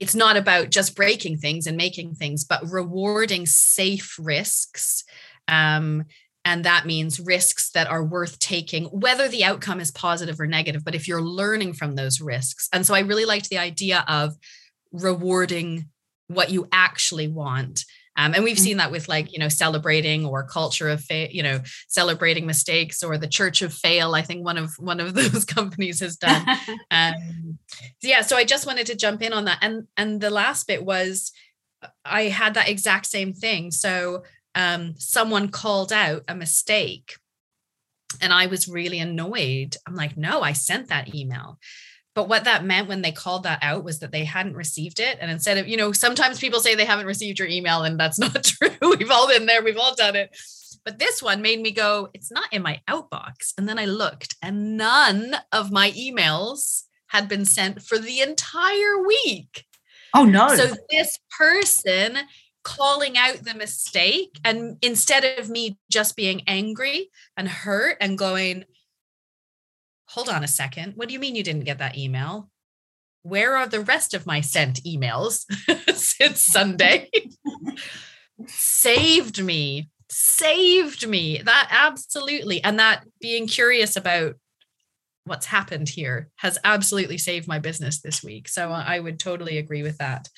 it's 0.00 0.14
not 0.14 0.36
about 0.36 0.70
just 0.70 0.96
breaking 0.96 1.36
things 1.36 1.66
and 1.66 1.76
making 1.76 2.14
things, 2.14 2.44
but 2.44 2.68
rewarding 2.68 3.46
safe 3.46 4.16
risks. 4.18 5.04
Um, 5.46 6.04
and 6.46 6.64
that 6.64 6.84
means 6.84 7.20
risks 7.20 7.70
that 7.70 7.86
are 7.86 8.04
worth 8.04 8.38
taking, 8.38 8.84
whether 8.86 9.28
the 9.28 9.44
outcome 9.44 9.80
is 9.80 9.90
positive 9.90 10.40
or 10.40 10.46
negative, 10.46 10.84
but 10.84 10.94
if 10.94 11.06
you're 11.06 11.22
learning 11.22 11.74
from 11.74 11.94
those 11.94 12.20
risks. 12.20 12.68
And 12.72 12.84
so 12.84 12.94
I 12.94 13.00
really 13.00 13.24
liked 13.24 13.48
the 13.50 13.58
idea 13.58 14.04
of 14.08 14.34
rewarding 14.92 15.90
what 16.28 16.50
you 16.50 16.68
actually 16.72 17.28
want 17.28 17.84
um, 18.16 18.34
and 18.34 18.44
we've 18.44 18.56
mm. 18.56 18.60
seen 18.60 18.76
that 18.76 18.90
with 18.90 19.08
like, 19.08 19.32
you 19.32 19.38
know, 19.38 19.48
celebrating 19.48 20.24
or 20.24 20.44
culture 20.44 20.88
of, 20.88 21.02
fa- 21.02 21.34
you 21.34 21.42
know, 21.42 21.60
celebrating 21.88 22.46
mistakes 22.46 23.02
or 23.02 23.18
the 23.18 23.26
church 23.26 23.62
of 23.62 23.72
fail. 23.72 24.14
I 24.14 24.22
think 24.22 24.44
one 24.44 24.56
of, 24.56 24.72
one 24.78 25.00
of 25.00 25.14
those 25.14 25.44
companies 25.44 26.00
has 26.00 26.16
done. 26.16 26.46
um, 26.90 27.58
yeah. 28.02 28.22
So 28.22 28.36
I 28.36 28.44
just 28.44 28.66
wanted 28.66 28.86
to 28.86 28.94
jump 28.94 29.22
in 29.22 29.32
on 29.32 29.46
that. 29.46 29.58
And, 29.62 29.88
and 29.96 30.20
the 30.20 30.30
last 30.30 30.66
bit 30.66 30.84
was 30.84 31.32
I 32.04 32.24
had 32.24 32.54
that 32.54 32.68
exact 32.68 33.06
same 33.06 33.32
thing. 33.32 33.70
So 33.70 34.22
um, 34.54 34.94
someone 34.96 35.48
called 35.48 35.92
out 35.92 36.22
a 36.28 36.34
mistake 36.34 37.16
and 38.20 38.32
I 38.32 38.46
was 38.46 38.68
really 38.68 39.00
annoyed. 39.00 39.76
I'm 39.86 39.96
like, 39.96 40.16
no, 40.16 40.40
I 40.40 40.52
sent 40.52 40.88
that 40.88 41.14
email. 41.14 41.58
But 42.14 42.28
what 42.28 42.44
that 42.44 42.64
meant 42.64 42.88
when 42.88 43.02
they 43.02 43.10
called 43.10 43.42
that 43.42 43.58
out 43.60 43.82
was 43.82 43.98
that 43.98 44.12
they 44.12 44.24
hadn't 44.24 44.54
received 44.54 45.00
it. 45.00 45.18
And 45.20 45.30
instead 45.30 45.58
of, 45.58 45.66
you 45.66 45.76
know, 45.76 45.90
sometimes 45.90 46.38
people 46.38 46.60
say 46.60 46.74
they 46.74 46.84
haven't 46.84 47.06
received 47.06 47.38
your 47.38 47.48
email, 47.48 47.82
and 47.82 47.98
that's 47.98 48.18
not 48.20 48.44
true. 48.44 48.70
We've 48.80 49.10
all 49.10 49.28
been 49.28 49.46
there, 49.46 49.62
we've 49.62 49.78
all 49.78 49.94
done 49.94 50.16
it. 50.16 50.36
But 50.84 50.98
this 50.98 51.22
one 51.22 51.42
made 51.42 51.60
me 51.60 51.70
go, 51.70 52.10
it's 52.14 52.30
not 52.30 52.52
in 52.52 52.62
my 52.62 52.80
outbox. 52.88 53.54
And 53.56 53.68
then 53.68 53.78
I 53.78 53.86
looked, 53.86 54.36
and 54.42 54.76
none 54.76 55.34
of 55.50 55.72
my 55.72 55.90
emails 55.92 56.84
had 57.08 57.28
been 57.28 57.44
sent 57.44 57.82
for 57.82 57.98
the 57.98 58.20
entire 58.20 59.02
week. 59.04 59.64
Oh, 60.14 60.24
no. 60.24 60.54
So 60.54 60.74
this 60.90 61.18
person 61.36 62.18
calling 62.62 63.16
out 63.16 63.44
the 63.44 63.54
mistake, 63.54 64.38
and 64.44 64.76
instead 64.82 65.38
of 65.38 65.48
me 65.48 65.78
just 65.90 66.16
being 66.16 66.42
angry 66.46 67.10
and 67.36 67.48
hurt 67.48 67.96
and 68.00 68.18
going, 68.18 68.64
hold 70.14 70.28
on 70.28 70.44
a 70.44 70.48
second. 70.48 70.92
What 70.94 71.08
do 71.08 71.14
you 71.14 71.18
mean 71.18 71.34
you 71.34 71.42
didn't 71.42 71.64
get 71.64 71.78
that 71.78 71.98
email? 71.98 72.48
Where 73.22 73.56
are 73.56 73.66
the 73.66 73.80
rest 73.80 74.14
of 74.14 74.26
my 74.26 74.42
sent 74.42 74.80
emails 74.84 75.44
since 75.94 76.40
Sunday? 76.40 77.10
saved 78.46 79.42
me, 79.42 79.90
saved 80.08 81.08
me. 81.08 81.42
That 81.44 81.68
absolutely. 81.68 82.62
And 82.62 82.78
that 82.78 83.02
being 83.20 83.48
curious 83.48 83.96
about 83.96 84.36
what's 85.24 85.46
happened 85.46 85.88
here 85.88 86.28
has 86.36 86.58
absolutely 86.62 87.18
saved 87.18 87.48
my 87.48 87.58
business 87.58 88.00
this 88.00 88.22
week. 88.22 88.46
So 88.46 88.70
I 88.70 89.00
would 89.00 89.18
totally 89.18 89.58
agree 89.58 89.82
with 89.82 89.98
that. 89.98 90.28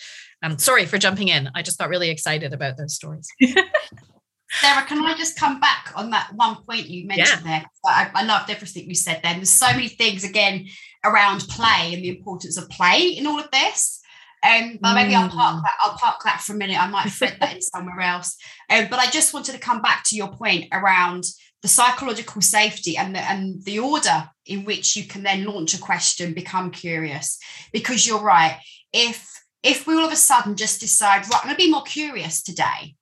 Um, 0.42 0.58
sorry 0.58 0.86
for 0.86 0.96
jumping 0.96 1.28
in. 1.28 1.50
I 1.54 1.60
just 1.60 1.78
got 1.78 1.90
really 1.90 2.08
excited 2.08 2.54
about 2.54 2.78
those 2.78 2.94
stories. 2.94 3.28
Sarah, 4.50 4.86
can 4.86 5.04
I 5.04 5.16
just 5.16 5.38
come 5.38 5.58
back 5.60 5.92
on 5.96 6.10
that 6.10 6.30
one 6.34 6.56
point 6.64 6.86
you 6.86 7.06
mentioned 7.06 7.42
yeah. 7.44 7.60
there? 7.60 7.70
I, 7.84 8.10
I 8.14 8.24
loved 8.24 8.50
everything 8.50 8.88
you 8.88 8.94
said 8.94 9.20
then. 9.22 9.36
There's 9.36 9.50
so 9.50 9.66
many 9.72 9.88
things 9.88 10.24
again 10.24 10.66
around 11.04 11.40
play 11.48 11.92
and 11.92 12.02
the 12.04 12.16
importance 12.16 12.56
of 12.56 12.68
play 12.68 13.08
in 13.08 13.26
all 13.26 13.40
of 13.40 13.50
this. 13.50 14.00
Um, 14.46 14.78
but 14.80 14.94
maybe 14.94 15.14
I'll 15.14 15.28
park 15.28 15.56
mm. 15.56 15.62
that. 15.62 15.74
I'll 15.82 15.96
park 15.98 16.22
that 16.24 16.40
for 16.40 16.52
a 16.52 16.56
minute. 16.56 16.80
I 16.80 16.88
might 16.88 17.10
thread 17.10 17.36
that 17.40 17.54
in 17.54 17.62
somewhere 17.62 18.00
else. 18.00 18.36
Um, 18.70 18.86
but 18.88 19.00
I 19.00 19.10
just 19.10 19.34
wanted 19.34 19.52
to 19.52 19.58
come 19.58 19.82
back 19.82 20.04
to 20.06 20.16
your 20.16 20.28
point 20.28 20.66
around 20.72 21.24
the 21.62 21.68
psychological 21.68 22.42
safety 22.42 22.96
and 22.96 23.14
the 23.14 23.20
and 23.20 23.64
the 23.64 23.80
order 23.80 24.30
in 24.44 24.64
which 24.64 24.94
you 24.94 25.04
can 25.04 25.22
then 25.22 25.44
launch 25.44 25.74
a 25.74 25.80
question, 25.80 26.32
become 26.32 26.70
curious. 26.70 27.38
Because 27.72 28.06
you're 28.06 28.22
right. 28.22 28.58
If 28.92 29.28
if 29.62 29.86
we 29.86 29.94
all 29.94 30.06
of 30.06 30.12
a 30.12 30.16
sudden 30.16 30.54
just 30.54 30.80
decide, 30.80 31.22
right, 31.22 31.40
I'm 31.42 31.44
going 31.44 31.56
to 31.56 31.64
be 31.64 31.70
more 31.70 31.82
curious 31.82 32.42
today, 32.42 32.94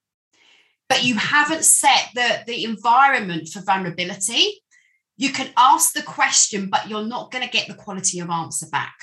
but 0.89 1.03
you 1.03 1.15
haven't 1.15 1.63
set 1.63 2.09
the, 2.13 2.43
the 2.45 2.63
environment 2.63 3.47
for 3.49 3.61
vulnerability, 3.61 4.61
you 5.17 5.31
can 5.31 5.49
ask 5.57 5.93
the 5.93 6.03
question, 6.03 6.69
but 6.69 6.89
you're 6.89 7.05
not 7.05 7.31
going 7.31 7.43
to 7.43 7.49
get 7.49 7.67
the 7.67 7.73
quality 7.73 8.19
of 8.19 8.29
answer 8.29 8.67
back. 8.71 8.95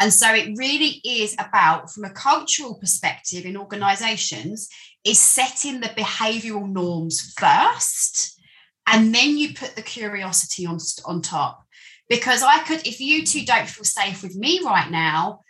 And 0.00 0.12
so 0.12 0.34
it 0.34 0.58
really 0.58 1.00
is 1.04 1.34
about, 1.34 1.90
from 1.90 2.04
a 2.04 2.10
cultural 2.10 2.74
perspective 2.74 3.46
in 3.46 3.56
organizations, 3.56 4.68
is 5.04 5.20
setting 5.20 5.80
the 5.80 5.88
behavioral 5.88 6.68
norms 6.68 7.32
first. 7.38 8.40
And 8.86 9.14
then 9.14 9.38
you 9.38 9.54
put 9.54 9.76
the 9.76 9.82
curiosity 9.82 10.66
on, 10.66 10.78
on 11.06 11.22
top. 11.22 11.64
Because 12.08 12.42
I 12.42 12.58
could, 12.64 12.86
if 12.86 13.00
you 13.00 13.24
two 13.24 13.46
don't 13.46 13.68
feel 13.68 13.84
safe 13.84 14.22
with 14.22 14.36
me 14.36 14.60
right 14.64 14.90
now, 14.90 15.40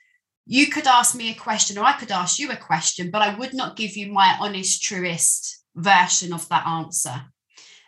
you 0.46 0.66
could 0.66 0.86
ask 0.86 1.14
me 1.14 1.30
a 1.30 1.34
question 1.34 1.78
or 1.78 1.84
I 1.84 1.92
could 1.92 2.10
ask 2.10 2.38
you 2.38 2.50
a 2.50 2.56
question, 2.56 3.10
but 3.10 3.22
I 3.22 3.34
would 3.34 3.54
not 3.54 3.76
give 3.76 3.96
you 3.96 4.12
my 4.12 4.36
honest, 4.40 4.82
truest 4.82 5.64
version 5.74 6.32
of 6.32 6.48
that 6.48 6.66
answer. 6.66 7.22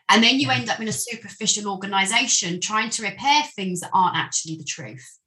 And 0.09 0.23
then 0.23 0.39
you 0.39 0.51
end 0.51 0.71
up 0.71 0.81
in 0.81 0.89
a 0.89 0.93
superficial 0.93 1.71
organization 1.71 2.61
trying 2.61 2.91
to 2.91 3.03
repair 3.03 3.43
things 3.55 3.81
that 3.81 3.91
aren't 3.93 4.17
actually 4.17 4.57
the 4.57 4.65
truth. 4.65 5.19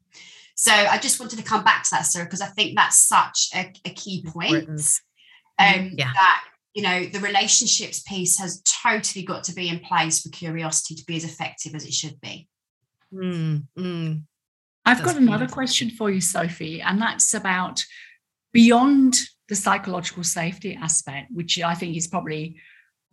So 0.55 0.71
I 0.71 0.97
just 0.97 1.19
wanted 1.19 1.37
to 1.37 1.45
come 1.45 1.63
back 1.63 1.83
to 1.83 1.89
that, 1.91 2.05
Sarah, 2.05 2.25
because 2.25 2.41
I 2.41 2.47
think 2.47 2.75
that's 2.75 3.07
such 3.07 3.49
a, 3.55 3.71
a 3.85 3.89
key 3.91 4.25
point. 4.27 4.67
Um, 4.67 5.91
yeah. 5.95 6.11
That 6.13 6.43
you 6.73 6.83
know 6.83 7.05
the 7.05 7.19
relationships 7.19 8.01
piece 8.01 8.37
has 8.39 8.61
totally 8.61 9.25
got 9.25 9.43
to 9.45 9.53
be 9.53 9.69
in 9.69 9.79
place 9.79 10.21
for 10.21 10.29
curiosity 10.29 10.95
to 10.95 11.05
be 11.05 11.17
as 11.17 11.23
effective 11.23 11.75
as 11.75 11.85
it 11.85 11.93
should 11.93 12.19
be. 12.21 12.47
Mm, 13.13 13.67
mm. 13.77 14.21
I've 14.85 15.03
got 15.03 15.17
another 15.17 15.47
question 15.47 15.89
for 15.89 16.09
you, 16.09 16.21
Sophie, 16.21 16.81
and 16.81 17.01
that's 17.01 17.33
about 17.33 17.83
beyond 18.53 19.15
the 19.47 19.55
psychological 19.55 20.23
safety 20.23 20.77
aspect, 20.79 21.31
which 21.31 21.59
I 21.59 21.73
think 21.73 21.95
is 21.95 22.07
probably 22.07 22.57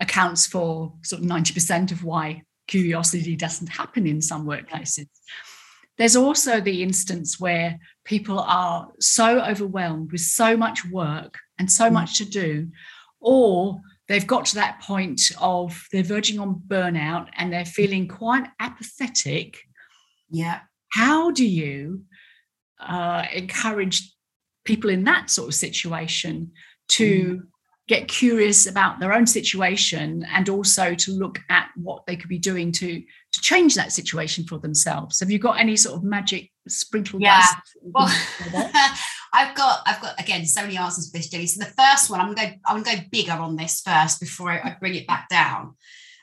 accounts 0.00 0.46
for 0.46 0.94
sort 1.02 1.22
of 1.22 1.28
90% 1.28 1.92
of 1.92 2.04
why 2.04 2.42
curiosity 2.68 3.36
doesn't 3.36 3.68
happen 3.68 4.06
in 4.06 4.20
some 4.20 4.46
workplaces. 4.46 5.08
There's 5.98 6.16
also 6.16 6.60
the 6.60 6.82
instance 6.82 7.40
where 7.40 7.78
people 8.04 8.38
are 8.38 8.88
so 9.00 9.40
overwhelmed 9.40 10.12
with 10.12 10.20
so 10.20 10.56
much 10.56 10.84
work 10.86 11.38
and 11.58 11.72
so 11.72 11.88
mm. 11.88 11.94
much 11.94 12.18
to 12.18 12.26
do, 12.26 12.68
or 13.18 13.80
they've 14.08 14.26
got 14.26 14.44
to 14.46 14.56
that 14.56 14.82
point 14.82 15.22
of 15.40 15.86
they're 15.90 16.02
verging 16.02 16.38
on 16.38 16.62
burnout 16.66 17.28
and 17.36 17.50
they're 17.50 17.64
feeling 17.64 18.08
quite 18.08 18.46
apathetic. 18.60 19.58
Yeah 20.28 20.60
how 20.96 21.30
do 21.30 21.46
you 21.46 22.02
uh, 22.80 23.24
encourage 23.32 24.14
people 24.64 24.90
in 24.90 25.04
that 25.04 25.30
sort 25.30 25.48
of 25.48 25.54
situation 25.54 26.50
to 26.88 27.36
mm. 27.36 27.42
get 27.86 28.08
curious 28.08 28.66
about 28.66 28.98
their 28.98 29.12
own 29.12 29.26
situation 29.26 30.26
and 30.32 30.48
also 30.48 30.94
to 30.94 31.12
look 31.12 31.38
at 31.50 31.68
what 31.76 32.06
they 32.06 32.16
could 32.16 32.30
be 32.30 32.38
doing 32.38 32.72
to 32.72 33.02
to 33.32 33.40
change 33.40 33.74
that 33.74 33.92
situation 33.92 34.44
for 34.44 34.58
themselves? 34.58 35.20
Have 35.20 35.30
you 35.30 35.38
got 35.38 35.60
any 35.60 35.76
sort 35.76 35.96
of 35.96 36.02
magic 36.02 36.50
sprinkle 36.68 37.20
yeah. 37.20 37.42
well 37.82 38.08
i've 39.32 39.54
got 39.54 39.80
i've 39.86 40.00
got 40.00 40.18
again 40.20 40.44
so 40.44 40.62
many 40.62 40.76
answers 40.76 41.10
for 41.10 41.18
this 41.18 41.28
jenny. 41.28 41.46
So 41.46 41.64
the 41.64 41.70
first 41.70 42.10
one 42.10 42.20
i'm 42.20 42.34
gonna 42.34 42.50
go 42.50 42.56
i'm 42.66 42.82
gonna 42.82 42.96
go 42.96 43.02
bigger 43.10 43.32
on 43.32 43.56
this 43.56 43.80
first 43.80 44.20
before 44.20 44.50
I, 44.50 44.58
I 44.58 44.76
bring 44.80 44.94
it 44.94 45.06
back 45.06 45.28
down 45.28 45.76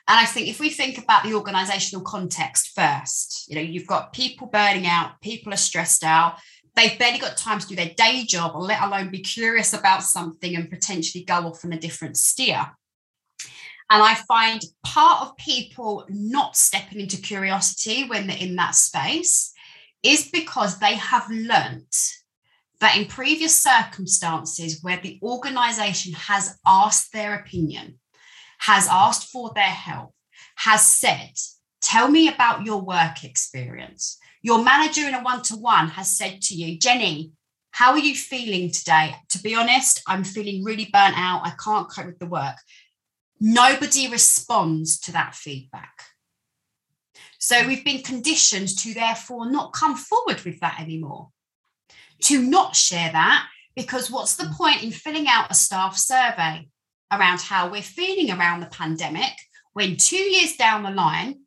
and 0.06 0.18
I 0.18 0.26
think 0.26 0.48
if 0.48 0.60
we 0.60 0.68
think 0.68 0.98
about 0.98 1.24
the 1.24 1.34
organizational 1.34 2.04
context 2.04 2.72
first, 2.74 3.48
you 3.48 3.54
know, 3.54 3.62
you've 3.62 3.86
got 3.86 4.12
people 4.12 4.48
burning 4.48 4.86
out, 4.86 5.20
people 5.22 5.52
are 5.52 5.58
stressed 5.58 6.04
out, 6.04 6.38
they've 6.76 6.98
barely 6.98 7.18
got 7.18 7.38
time 7.38 7.58
to 7.58 7.66
do 7.66 7.74
their 7.74 7.94
day 7.96 8.24
job, 8.24 8.52
or 8.54 8.60
let 8.60 8.82
alone 8.82 9.10
be 9.10 9.20
curious 9.20 9.72
about 9.72 10.02
something 10.02 10.56
and 10.56 10.68
potentially 10.68 11.24
go 11.24 11.46
off 11.46 11.64
on 11.64 11.72
a 11.72 11.78
different 11.78 12.18
steer. 12.18 12.66
And 13.90 14.02
I 14.02 14.14
find 14.14 14.62
part 14.84 15.22
of 15.22 15.36
people 15.36 16.04
not 16.08 16.56
stepping 16.56 17.00
into 17.00 17.16
curiosity 17.16 18.04
when 18.04 18.26
they're 18.26 18.36
in 18.36 18.56
that 18.56 18.74
space 18.74 19.52
is 20.02 20.28
because 20.30 20.78
they 20.78 20.96
have 20.96 21.30
learnt 21.30 21.96
that 22.80 22.96
in 22.96 23.06
previous 23.06 23.56
circumstances 23.56 24.80
where 24.82 25.00
the 25.02 25.18
organization 25.22 26.12
has 26.12 26.58
asked 26.66 27.12
their 27.12 27.34
opinion, 27.36 27.98
has 28.58 28.88
asked 28.90 29.30
for 29.30 29.52
their 29.54 29.64
help, 29.64 30.14
has 30.56 30.86
said, 30.86 31.32
Tell 31.80 32.08
me 32.08 32.28
about 32.28 32.64
your 32.64 32.80
work 32.80 33.24
experience. 33.24 34.18
Your 34.42 34.64
manager 34.64 35.06
in 35.06 35.14
a 35.14 35.22
one 35.22 35.42
to 35.42 35.56
one 35.56 35.88
has 35.88 36.16
said 36.16 36.40
to 36.42 36.54
you, 36.54 36.78
Jenny, 36.78 37.32
how 37.72 37.92
are 37.92 37.98
you 37.98 38.14
feeling 38.14 38.70
today? 38.70 39.14
To 39.30 39.42
be 39.42 39.54
honest, 39.54 40.00
I'm 40.06 40.24
feeling 40.24 40.64
really 40.64 40.88
burnt 40.92 41.18
out. 41.18 41.42
I 41.44 41.52
can't 41.62 41.90
cope 41.90 42.06
with 42.06 42.18
the 42.18 42.26
work. 42.26 42.56
Nobody 43.40 44.08
responds 44.08 44.98
to 45.00 45.12
that 45.12 45.34
feedback. 45.34 46.04
So 47.38 47.66
we've 47.66 47.84
been 47.84 48.02
conditioned 48.02 48.68
to 48.78 48.94
therefore 48.94 49.50
not 49.50 49.74
come 49.74 49.96
forward 49.96 50.42
with 50.44 50.60
that 50.60 50.80
anymore, 50.80 51.28
to 52.22 52.40
not 52.40 52.76
share 52.76 53.12
that, 53.12 53.46
because 53.76 54.10
what's 54.10 54.36
the 54.36 54.54
point 54.56 54.82
in 54.82 54.90
filling 54.90 55.28
out 55.28 55.50
a 55.50 55.54
staff 55.54 55.96
survey 55.98 56.68
around 57.18 57.40
how 57.40 57.70
we're 57.70 57.82
feeling 57.82 58.30
around 58.30 58.60
the 58.60 58.66
pandemic 58.66 59.32
when 59.72 59.96
two 59.96 60.16
years 60.16 60.56
down 60.56 60.82
the 60.82 60.90
line, 60.90 61.40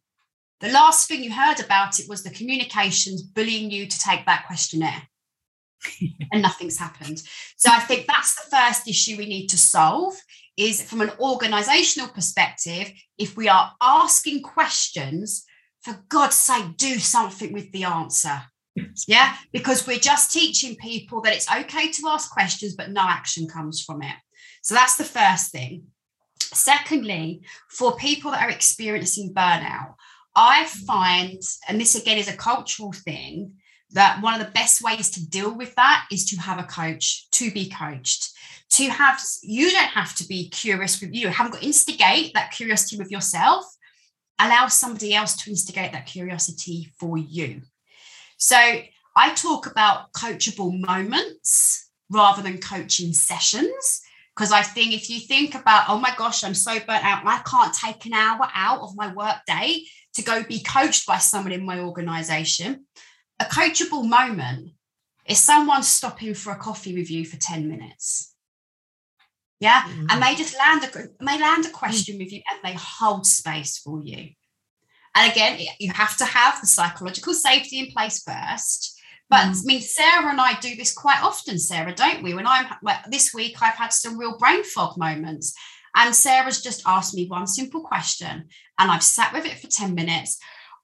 the 0.59 0.69
last 0.69 1.07
thing 1.07 1.23
you 1.23 1.31
heard 1.31 1.59
about 1.59 1.99
it 1.99 2.09
was 2.09 2.23
the 2.23 2.29
communications 2.29 3.21
bullying 3.21 3.71
you 3.71 3.87
to 3.87 3.99
take 3.99 4.25
that 4.25 4.45
questionnaire. 4.47 5.03
and 6.31 6.41
nothing's 6.41 6.77
happened. 6.77 7.21
So 7.55 7.69
I 7.71 7.79
think 7.79 8.07
that's 8.07 8.35
the 8.35 8.55
first 8.55 8.87
issue 8.87 9.17
we 9.17 9.27
need 9.27 9.47
to 9.47 9.57
solve 9.57 10.15
is 10.57 10.81
from 10.81 11.01
an 11.01 11.11
organizational 11.19 12.09
perspective, 12.09 12.91
if 13.17 13.37
we 13.37 13.47
are 13.47 13.73
asking 13.81 14.41
questions, 14.41 15.45
for 15.81 16.03
God's 16.09 16.35
sake, 16.35 16.75
do 16.75 16.97
something 16.97 17.53
with 17.53 17.71
the 17.71 17.83
answer. 17.83 18.41
Yeah, 19.07 19.35
because 19.51 19.87
we're 19.87 19.99
just 19.99 20.31
teaching 20.31 20.75
people 20.75 21.21
that 21.21 21.33
it's 21.33 21.51
okay 21.51 21.91
to 21.91 22.07
ask 22.07 22.31
questions, 22.31 22.75
but 22.75 22.91
no 22.91 23.01
action 23.01 23.47
comes 23.47 23.83
from 23.83 24.01
it. 24.03 24.15
So 24.61 24.75
that's 24.75 24.97
the 24.97 25.03
first 25.03 25.51
thing. 25.51 25.87
Secondly, 26.39 27.41
for 27.69 27.95
people 27.95 28.31
that 28.31 28.43
are 28.43 28.49
experiencing 28.49 29.33
burnout, 29.33 29.95
I 30.35 30.65
find, 30.65 31.41
and 31.67 31.81
this 31.81 31.95
again 31.95 32.17
is 32.17 32.27
a 32.27 32.37
cultural 32.37 32.93
thing, 32.93 33.53
that 33.91 34.21
one 34.21 34.33
of 34.33 34.45
the 34.45 34.51
best 34.51 34.81
ways 34.81 35.09
to 35.11 35.25
deal 35.27 35.55
with 35.55 35.73
that 35.75 36.05
is 36.11 36.25
to 36.25 36.37
have 36.37 36.59
a 36.59 36.63
coach, 36.63 37.29
to 37.31 37.49
be 37.51 37.69
coached, 37.69 38.31
to 38.71 38.83
have, 38.89 39.21
you 39.41 39.71
don't 39.71 39.87
have 39.87 40.13
to 40.15 40.27
be 40.27 40.49
curious 40.49 40.99
with 41.01 41.13
you, 41.13 41.29
haven't 41.29 41.53
got 41.53 41.63
instigate 41.63 42.33
that 42.33 42.51
curiosity 42.51 42.97
with 42.97 43.09
yourself. 43.09 43.65
Allow 44.39 44.67
somebody 44.67 45.15
else 45.15 45.35
to 45.37 45.49
instigate 45.49 45.93
that 45.93 46.05
curiosity 46.05 46.91
for 46.99 47.17
you. 47.17 47.61
So 48.37 48.57
I 49.15 49.33
talk 49.33 49.65
about 49.65 50.11
coachable 50.13 50.79
moments 50.79 51.89
rather 52.11 52.43
than 52.43 52.59
coaching 52.59 53.13
sessions. 53.13 54.01
Because 54.37 54.51
I 54.51 54.61
think 54.61 54.93
if 54.93 55.09
you 55.09 55.19
think 55.19 55.55
about, 55.55 55.85
oh 55.89 55.97
my 55.97 56.13
gosh, 56.15 56.43
I'm 56.43 56.53
so 56.53 56.73
burnt 56.73 57.03
out, 57.03 57.25
I 57.25 57.39
can't 57.39 57.73
take 57.73 58.05
an 58.05 58.13
hour 58.13 58.47
out 58.53 58.81
of 58.81 58.95
my 58.95 59.11
work 59.11 59.37
day 59.47 59.85
to 60.13 60.21
go 60.21 60.43
be 60.43 60.61
coached 60.61 61.07
by 61.07 61.17
someone 61.17 61.53
in 61.53 61.65
my 61.65 61.79
organization. 61.79 62.85
A 63.39 63.45
coachable 63.45 64.07
moment 64.07 64.73
is 65.25 65.39
someone 65.39 65.81
stopping 65.81 66.35
for 66.35 66.51
a 66.51 66.55
coffee 66.55 66.95
with 66.95 67.09
you 67.09 67.25
for 67.25 67.37
10 67.37 67.67
minutes. 67.67 68.35
Yeah. 69.59 69.81
Mm-hmm. 69.81 70.05
And 70.11 70.21
they 70.21 70.35
just 70.35 70.55
land 70.55 70.83
a 70.83 71.25
they 71.25 71.39
land 71.39 71.65
a 71.65 71.71
question 71.71 72.19
with 72.19 72.31
you 72.31 72.43
and 72.51 72.59
they 72.63 72.77
hold 72.79 73.25
space 73.25 73.79
for 73.79 74.03
you. 74.03 74.29
And 75.15 75.31
again, 75.31 75.59
you 75.79 75.91
have 75.93 76.15
to 76.17 76.25
have 76.25 76.61
the 76.61 76.67
psychological 76.67 77.33
safety 77.33 77.79
in 77.79 77.87
place 77.87 78.21
first. 78.21 78.96
But 79.29 79.45
mm. 79.45 79.61
I 79.61 79.61
mean, 79.65 79.81
Sarah 79.81 80.29
and 80.29 80.39
I 80.39 80.59
do 80.59 80.75
this 80.75 80.93
quite 80.93 81.21
often, 81.21 81.59
Sarah, 81.59 81.93
don't 81.93 82.23
we? 82.23 82.33
When 82.33 82.47
I'm 82.47 82.67
like 82.81 83.05
this 83.09 83.33
week, 83.33 83.61
I've 83.61 83.75
had 83.75 83.93
some 83.93 84.17
real 84.17 84.37
brain 84.37 84.63
fog 84.63 84.97
moments. 84.97 85.53
And 85.95 86.13
Sarah's 86.13 86.61
just 86.61 86.83
asked 86.85 87.15
me 87.15 87.27
one 87.27 87.47
simple 87.47 87.81
question, 87.81 88.49
and 88.77 88.91
I've 88.91 89.03
sat 89.03 89.33
with 89.33 89.45
it 89.45 89.57
for 89.57 89.67
10 89.67 89.95
minutes. 89.95 90.37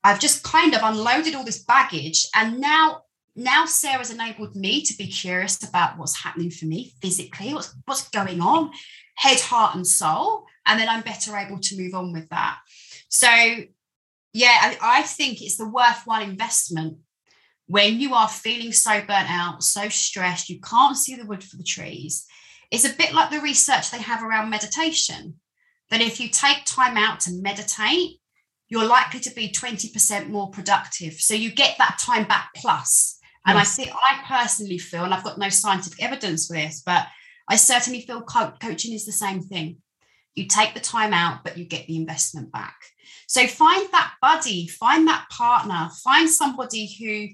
I've 0.03 0.19
just 0.19 0.43
kind 0.43 0.73
of 0.73 0.81
unloaded 0.83 1.35
all 1.35 1.43
this 1.43 1.63
baggage. 1.63 2.27
And 2.35 2.59
now, 2.59 3.01
now 3.35 3.65
Sarah's 3.65 4.11
enabled 4.11 4.55
me 4.55 4.81
to 4.81 4.97
be 4.97 5.07
curious 5.07 5.63
about 5.63 5.97
what's 5.97 6.23
happening 6.23 6.49
for 6.49 6.65
me 6.65 6.93
physically, 7.01 7.53
what's, 7.53 7.75
what's 7.85 8.09
going 8.09 8.41
on, 8.41 8.71
head, 9.15 9.39
heart, 9.39 9.75
and 9.75 9.85
soul. 9.85 10.45
And 10.65 10.79
then 10.79 10.89
I'm 10.89 11.01
better 11.01 11.37
able 11.37 11.59
to 11.59 11.77
move 11.77 11.93
on 11.93 12.11
with 12.11 12.27
that. 12.29 12.57
So 13.07 13.29
yeah, 14.33 14.57
I, 14.61 14.77
I 14.81 15.01
think 15.03 15.41
it's 15.41 15.57
the 15.57 15.69
worthwhile 15.69 16.23
investment 16.23 16.97
when 17.73 17.99
you 17.99 18.13
are 18.13 18.29
feeling 18.29 18.71
so 18.71 18.99
burnt 18.99 19.31
out, 19.31 19.63
so 19.63 19.89
stressed, 19.89 20.47
you 20.47 20.59
can't 20.61 20.95
see 20.95 21.15
the 21.15 21.25
wood 21.25 21.43
for 21.43 21.57
the 21.57 21.63
trees. 21.63 22.23
It's 22.69 22.85
a 22.85 22.95
bit 22.95 23.15
like 23.15 23.31
the 23.31 23.39
research 23.39 23.89
they 23.89 23.97
have 23.97 24.21
around 24.21 24.51
meditation 24.51 25.39
that 25.89 25.99
if 25.99 26.19
you 26.19 26.29
take 26.29 26.65
time 26.65 26.97
out 26.97 27.19
to 27.21 27.31
meditate, 27.41 28.19
you're 28.69 28.85
likely 28.85 29.19
to 29.21 29.33
be 29.33 29.49
20% 29.49 30.29
more 30.29 30.51
productive. 30.51 31.13
So 31.13 31.33
you 31.33 31.51
get 31.51 31.79
that 31.79 31.97
time 31.99 32.27
back 32.27 32.49
plus. 32.55 33.17
And 33.47 33.57
yes. 33.57 33.79
I 33.79 33.83
see, 33.85 33.91
I 33.91 34.23
personally 34.27 34.77
feel, 34.77 35.05
and 35.05 35.11
I've 35.11 35.23
got 35.23 35.39
no 35.39 35.49
scientific 35.49 36.03
evidence 36.03 36.45
for 36.45 36.53
this, 36.53 36.83
but 36.85 37.07
I 37.49 37.55
certainly 37.55 38.01
feel 38.01 38.21
co- 38.21 38.53
coaching 38.61 38.93
is 38.93 39.07
the 39.07 39.11
same 39.11 39.41
thing. 39.41 39.77
You 40.35 40.45
take 40.45 40.75
the 40.75 40.79
time 40.79 41.11
out, 41.11 41.43
but 41.43 41.57
you 41.57 41.65
get 41.65 41.87
the 41.87 41.97
investment 41.97 42.51
back. 42.51 42.75
So 43.27 43.47
find 43.47 43.91
that 43.93 44.13
buddy, 44.21 44.67
find 44.67 45.07
that 45.07 45.25
partner, 45.31 45.89
find 46.03 46.29
somebody 46.29 46.95
who 46.99 47.33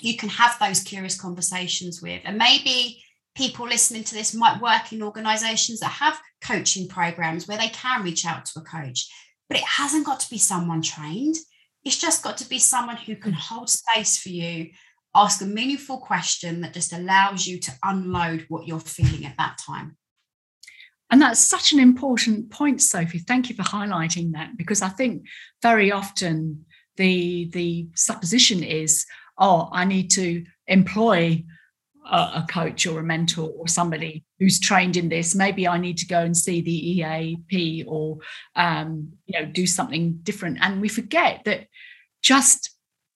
you 0.00 0.16
can 0.16 0.28
have 0.28 0.58
those 0.58 0.80
curious 0.80 1.20
conversations 1.20 2.00
with. 2.02 2.22
And 2.24 2.38
maybe 2.38 3.02
people 3.34 3.66
listening 3.66 4.04
to 4.04 4.14
this 4.14 4.34
might 4.34 4.60
work 4.60 4.92
in 4.92 5.02
organizations 5.02 5.80
that 5.80 5.88
have 5.88 6.20
coaching 6.42 6.88
programs 6.88 7.48
where 7.48 7.58
they 7.58 7.68
can 7.68 8.02
reach 8.02 8.24
out 8.24 8.44
to 8.46 8.60
a 8.60 8.62
coach, 8.62 9.08
but 9.48 9.58
it 9.58 9.64
hasn't 9.64 10.06
got 10.06 10.20
to 10.20 10.30
be 10.30 10.38
someone 10.38 10.82
trained. 10.82 11.36
It's 11.84 11.98
just 11.98 12.22
got 12.22 12.36
to 12.38 12.48
be 12.48 12.58
someone 12.58 12.96
who 12.96 13.16
can 13.16 13.32
hold 13.32 13.68
space 13.68 14.18
for 14.18 14.30
you, 14.30 14.70
ask 15.14 15.42
a 15.42 15.46
meaningful 15.46 15.98
question 15.98 16.60
that 16.60 16.72
just 16.72 16.92
allows 16.92 17.46
you 17.46 17.58
to 17.60 17.72
unload 17.82 18.46
what 18.48 18.66
you're 18.66 18.80
feeling 18.80 19.26
at 19.26 19.36
that 19.38 19.58
time. 19.58 19.96
And 21.10 21.20
that's 21.20 21.40
such 21.40 21.72
an 21.72 21.78
important 21.78 22.50
point, 22.50 22.80
Sophie. 22.82 23.18
Thank 23.18 23.48
you 23.48 23.54
for 23.54 23.62
highlighting 23.62 24.32
that 24.32 24.56
because 24.56 24.82
I 24.82 24.88
think 24.88 25.26
very 25.62 25.92
often 25.92 26.64
the 26.96 27.50
the 27.52 27.88
supposition 27.94 28.62
is, 28.62 29.04
oh, 29.38 29.68
I 29.72 29.84
need 29.84 30.10
to 30.12 30.44
employ 30.66 31.44
a, 32.10 32.16
a, 32.16 32.46
coach 32.48 32.86
or 32.86 33.00
a 33.00 33.02
mentor 33.02 33.50
or 33.56 33.66
somebody 33.66 34.24
who's 34.38 34.60
trained 34.60 34.96
in 34.96 35.08
this. 35.08 35.34
Maybe 35.34 35.66
I 35.66 35.78
need 35.78 35.98
to 35.98 36.06
go 36.06 36.20
and 36.20 36.36
see 36.36 36.60
the 36.60 36.90
EAP 36.90 37.84
or 37.86 38.18
um, 38.56 39.12
you 39.26 39.40
know 39.40 39.46
do 39.46 39.66
something 39.66 40.18
different. 40.22 40.58
And 40.60 40.80
we 40.80 40.88
forget 40.88 41.42
that 41.44 41.66
just 42.22 42.70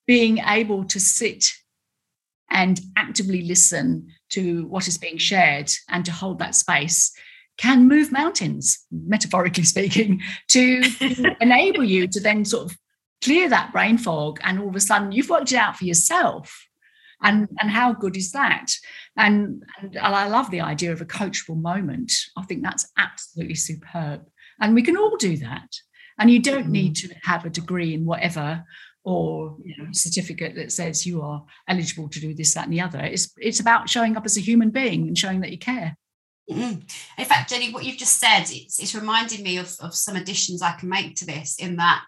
being 0.06 0.38
able 0.38 0.84
to 0.84 1.00
sit 1.00 1.52
and 2.50 2.80
actively 2.96 3.42
listen 3.42 4.08
to 4.30 4.66
what 4.66 4.88
is 4.88 4.98
being 4.98 5.18
shared 5.18 5.70
and 5.90 6.04
to 6.04 6.12
hold 6.12 6.38
that 6.38 6.54
space 6.54 7.12
can 7.58 7.88
move 7.88 8.10
mountains, 8.10 8.86
metaphorically 8.90 9.64
speaking, 9.74 10.22
to 10.48 10.82
enable 11.40 11.84
you 11.84 12.08
to 12.08 12.20
then 12.20 12.44
sort 12.44 12.70
of 12.70 12.78
clear 13.22 13.48
that 13.48 13.72
brain 13.72 13.98
fog. 13.98 14.38
And 14.42 14.58
all 14.58 14.68
of 14.68 14.76
a 14.76 14.80
sudden, 14.80 15.12
you've 15.12 15.30
worked 15.30 15.52
it 15.52 15.56
out 15.56 15.76
for 15.76 15.84
yourself. 15.84 16.66
And, 17.20 17.48
and 17.60 17.70
how 17.70 17.92
good 17.92 18.16
is 18.16 18.30
that? 18.32 18.72
And, 19.16 19.64
and 19.80 19.98
I 19.98 20.28
love 20.28 20.50
the 20.50 20.60
idea 20.60 20.92
of 20.92 21.00
a 21.00 21.06
coachable 21.06 21.60
moment. 21.60 22.12
I 22.36 22.42
think 22.44 22.62
that's 22.62 22.90
absolutely 22.96 23.56
superb. 23.56 24.22
And 24.60 24.74
we 24.74 24.82
can 24.82 24.96
all 24.96 25.16
do 25.16 25.36
that. 25.38 25.68
And 26.18 26.30
you 26.30 26.40
don't 26.40 26.68
need 26.68 26.94
mm. 26.94 27.08
to 27.08 27.14
have 27.22 27.44
a 27.44 27.50
degree 27.50 27.94
in 27.94 28.04
whatever 28.04 28.64
or 29.04 29.56
you 29.64 29.76
know, 29.78 29.88
certificate 29.92 30.54
that 30.56 30.72
says 30.72 31.06
you 31.06 31.22
are 31.22 31.44
eligible 31.68 32.08
to 32.08 32.20
do 32.20 32.34
this, 32.34 32.54
that, 32.54 32.64
and 32.64 32.72
the 32.72 32.80
other. 32.80 33.00
It's 33.00 33.32
it's 33.38 33.60
about 33.60 33.88
showing 33.88 34.16
up 34.16 34.26
as 34.26 34.36
a 34.36 34.40
human 34.40 34.70
being 34.70 35.08
and 35.08 35.16
showing 35.16 35.40
that 35.40 35.50
you 35.50 35.58
care. 35.58 35.96
Mm-hmm. 36.50 36.80
In 37.18 37.24
fact, 37.24 37.50
Jenny, 37.50 37.72
what 37.72 37.84
you've 37.84 37.98
just 37.98 38.18
said, 38.18 38.44
it's, 38.50 38.78
it's 38.78 38.94
reminding 38.94 39.42
me 39.42 39.58
of, 39.58 39.74
of 39.80 39.94
some 39.94 40.16
additions 40.16 40.62
I 40.62 40.72
can 40.72 40.88
make 40.88 41.16
to 41.16 41.26
this 41.26 41.56
in 41.58 41.76
that 41.76 42.06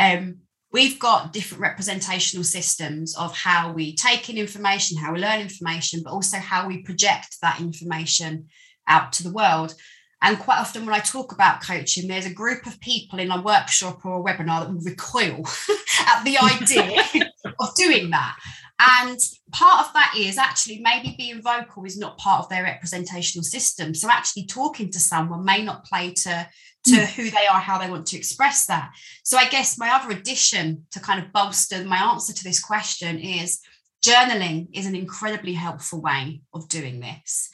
um, 0.00 0.36
we've 0.72 0.98
got 0.98 1.32
different 1.32 1.60
representational 1.60 2.44
systems 2.44 3.16
of 3.16 3.36
how 3.36 3.72
we 3.72 3.94
take 3.94 4.30
in 4.30 4.38
information, 4.38 4.98
how 4.98 5.12
we 5.12 5.20
learn 5.20 5.40
information, 5.40 6.00
but 6.02 6.12
also 6.12 6.38
how 6.38 6.66
we 6.66 6.82
project 6.82 7.36
that 7.42 7.60
information 7.60 8.46
out 8.88 9.12
to 9.12 9.22
the 9.22 9.32
world. 9.32 9.74
And 10.22 10.38
quite 10.38 10.58
often, 10.58 10.84
when 10.84 10.94
I 10.94 11.00
talk 11.00 11.32
about 11.32 11.62
coaching, 11.62 12.08
there's 12.08 12.26
a 12.26 12.32
group 12.32 12.66
of 12.66 12.80
people 12.80 13.18
in 13.18 13.30
a 13.30 13.42
workshop 13.42 14.04
or 14.04 14.20
a 14.20 14.22
webinar 14.22 14.60
that 14.60 14.72
will 14.72 14.80
recoil 14.80 15.46
at 16.06 16.24
the 16.24 16.38
idea 16.38 17.02
of 17.60 17.74
doing 17.74 18.10
that. 18.10 18.36
And 18.80 19.18
part 19.52 19.86
of 19.86 19.92
that 19.92 20.14
is 20.16 20.38
actually 20.38 20.80
maybe 20.82 21.14
being 21.16 21.42
vocal 21.42 21.84
is 21.84 21.98
not 21.98 22.16
part 22.16 22.44
of 22.44 22.48
their 22.48 22.62
representational 22.62 23.44
system. 23.44 23.94
So 23.94 24.08
actually 24.10 24.46
talking 24.46 24.90
to 24.92 25.00
someone 25.00 25.44
may 25.44 25.62
not 25.62 25.84
play 25.84 26.12
to, 26.12 26.48
to 26.84 26.92
mm. 26.92 27.06
who 27.14 27.30
they 27.30 27.46
are, 27.46 27.60
how 27.60 27.78
they 27.78 27.90
want 27.90 28.06
to 28.06 28.16
express 28.16 28.66
that. 28.66 28.90
So 29.24 29.36
I 29.36 29.48
guess 29.48 29.78
my 29.78 29.90
other 29.90 30.10
addition 30.10 30.86
to 30.92 31.00
kind 31.00 31.22
of 31.22 31.32
bolster 31.32 31.84
my 31.84 31.98
answer 31.98 32.32
to 32.32 32.44
this 32.44 32.60
question 32.60 33.18
is 33.18 33.60
journaling 34.04 34.68
is 34.72 34.86
an 34.86 34.96
incredibly 34.96 35.52
helpful 35.52 36.00
way 36.00 36.40
of 36.54 36.68
doing 36.68 37.00
this. 37.00 37.50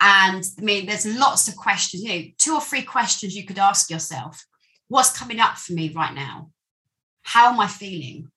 And 0.00 0.44
I 0.58 0.62
mean, 0.62 0.86
there's 0.86 1.06
lots 1.06 1.48
of 1.48 1.56
questions, 1.56 2.02
you 2.02 2.08
know, 2.08 2.24
two 2.38 2.54
or 2.54 2.60
three 2.60 2.82
questions 2.82 3.34
you 3.34 3.46
could 3.46 3.58
ask 3.58 3.90
yourself. 3.90 4.44
What's 4.88 5.16
coming 5.16 5.40
up 5.40 5.56
for 5.56 5.72
me 5.72 5.92
right 5.94 6.14
now? 6.14 6.50
How 7.22 7.52
am 7.52 7.60
I 7.60 7.66
feeling? 7.66 8.30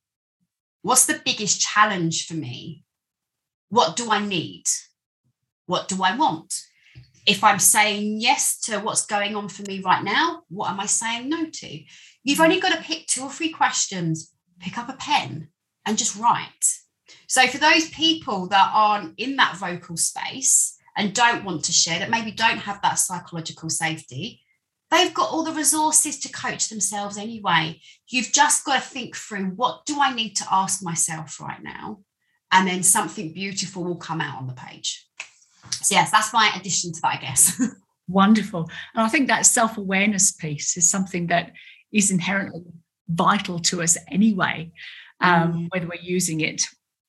What's 0.82 1.06
the 1.06 1.22
biggest 1.26 1.60
challenge 1.60 2.26
for 2.26 2.34
me? 2.34 2.84
What 3.70 3.98
do 3.98 4.10
I 4.10 4.26
need? 4.26 4.64
What 5.66 5.88
do 5.90 6.02
I 6.02 6.16
want? 6.16 6.54
If 7.30 7.44
I'm 7.44 7.60
saying 7.60 8.22
yes 8.22 8.60
to 8.62 8.80
what's 8.80 9.06
going 9.06 9.36
on 9.36 9.50
for 9.50 9.62
me 9.62 9.82
right 9.82 10.04
now, 10.04 10.42
what 10.50 10.72
am 10.72 10.80
I 10.80 10.88
saying 10.88 11.30
no 11.30 11.46
to? 11.48 11.84
You've 12.24 12.40
only 12.40 12.60
got 12.60 12.76
to 12.76 12.82
pick 12.82 13.06
two 13.06 13.22
or 13.22 13.30
three 13.30 13.52
questions, 13.52 14.34
pick 14.60 14.80
up 14.80 14.90
a 14.90 14.94
pen 14.94 15.50
and 15.86 15.96
just 15.96 16.16
write. 16.16 16.66
So, 17.28 17.46
for 17.46 17.60
those 17.60 17.88
people 17.90 18.48
that 18.48 18.72
aren't 18.74 19.14
in 19.20 19.36
that 19.36 19.58
vocal 19.58 19.96
space 19.96 20.76
and 20.98 21.14
don't 21.14 21.44
want 21.44 21.66
to 21.66 21.72
share, 21.72 22.00
that 22.00 22.10
maybe 22.10 22.32
don't 22.32 22.58
have 22.58 22.82
that 22.82 22.98
psychological 22.98 23.70
safety, 23.70 24.42
They've 24.90 25.14
got 25.14 25.30
all 25.30 25.44
the 25.44 25.52
resources 25.52 26.20
to 26.22 26.32
coach 26.32 26.70
themselves 26.70 27.16
anyway. 27.16 27.80
You've 28.08 28.32
just 28.32 28.66
got 28.66 28.82
to 28.82 28.82
think 28.82 29.16
through 29.16 29.52
what 29.52 29.86
do 29.86 30.02
I 30.02 30.16
need 30.16 30.36
to 30.38 30.48
ask 30.52 30.84
myself 30.84 31.40
right 31.40 31.62
now? 31.62 32.00
And 32.52 32.68
then 32.68 32.82
something 32.82 33.32
beautiful 33.32 33.84
will 33.84 33.98
come 33.98 34.20
out 34.20 34.40
on 34.40 34.48
the 34.48 34.54
page. 34.54 35.08
So, 35.72 35.96
yes, 35.96 36.12
that's 36.12 36.34
my 36.34 36.52
addition 36.56 36.92
to 36.94 37.02
that, 37.02 37.18
I 37.18 37.22
guess. 37.22 37.62
Wonderful. 38.08 38.70
And 38.96 39.06
I 39.06 39.10
think 39.10 39.28
that 39.28 39.46
self 39.46 39.78
awareness 39.78 40.32
piece 40.32 40.76
is 40.78 40.90
something 40.90 41.28
that 41.28 41.52
is 41.92 42.12
inherently 42.12 42.64
vital 43.08 43.60
to 43.60 43.82
us 43.82 43.98
anyway, 44.10 44.72
um, 45.22 45.54
mm. 45.54 45.68
whether 45.70 45.88
we're 45.88 46.02
using 46.02 46.42
it 46.42 46.62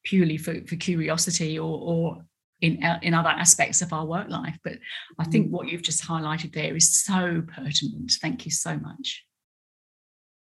purely 0.04 0.36
for, 0.36 0.54
for 0.66 0.76
curiosity 0.76 1.58
or, 1.58 1.78
or 1.80 2.24
in 2.60 2.82
uh, 2.82 2.98
in 3.02 3.14
other 3.14 3.28
aspects 3.28 3.82
of 3.82 3.92
our 3.92 4.04
work 4.04 4.28
life. 4.28 4.58
But 4.62 4.78
I 5.18 5.24
think 5.24 5.48
mm. 5.48 5.50
what 5.50 5.68
you've 5.68 5.82
just 5.82 6.04
highlighted 6.04 6.52
there 6.52 6.76
is 6.76 7.02
so 7.04 7.42
pertinent. 7.46 8.12
Thank 8.20 8.44
you 8.44 8.50
so 8.50 8.76
much. 8.76 9.24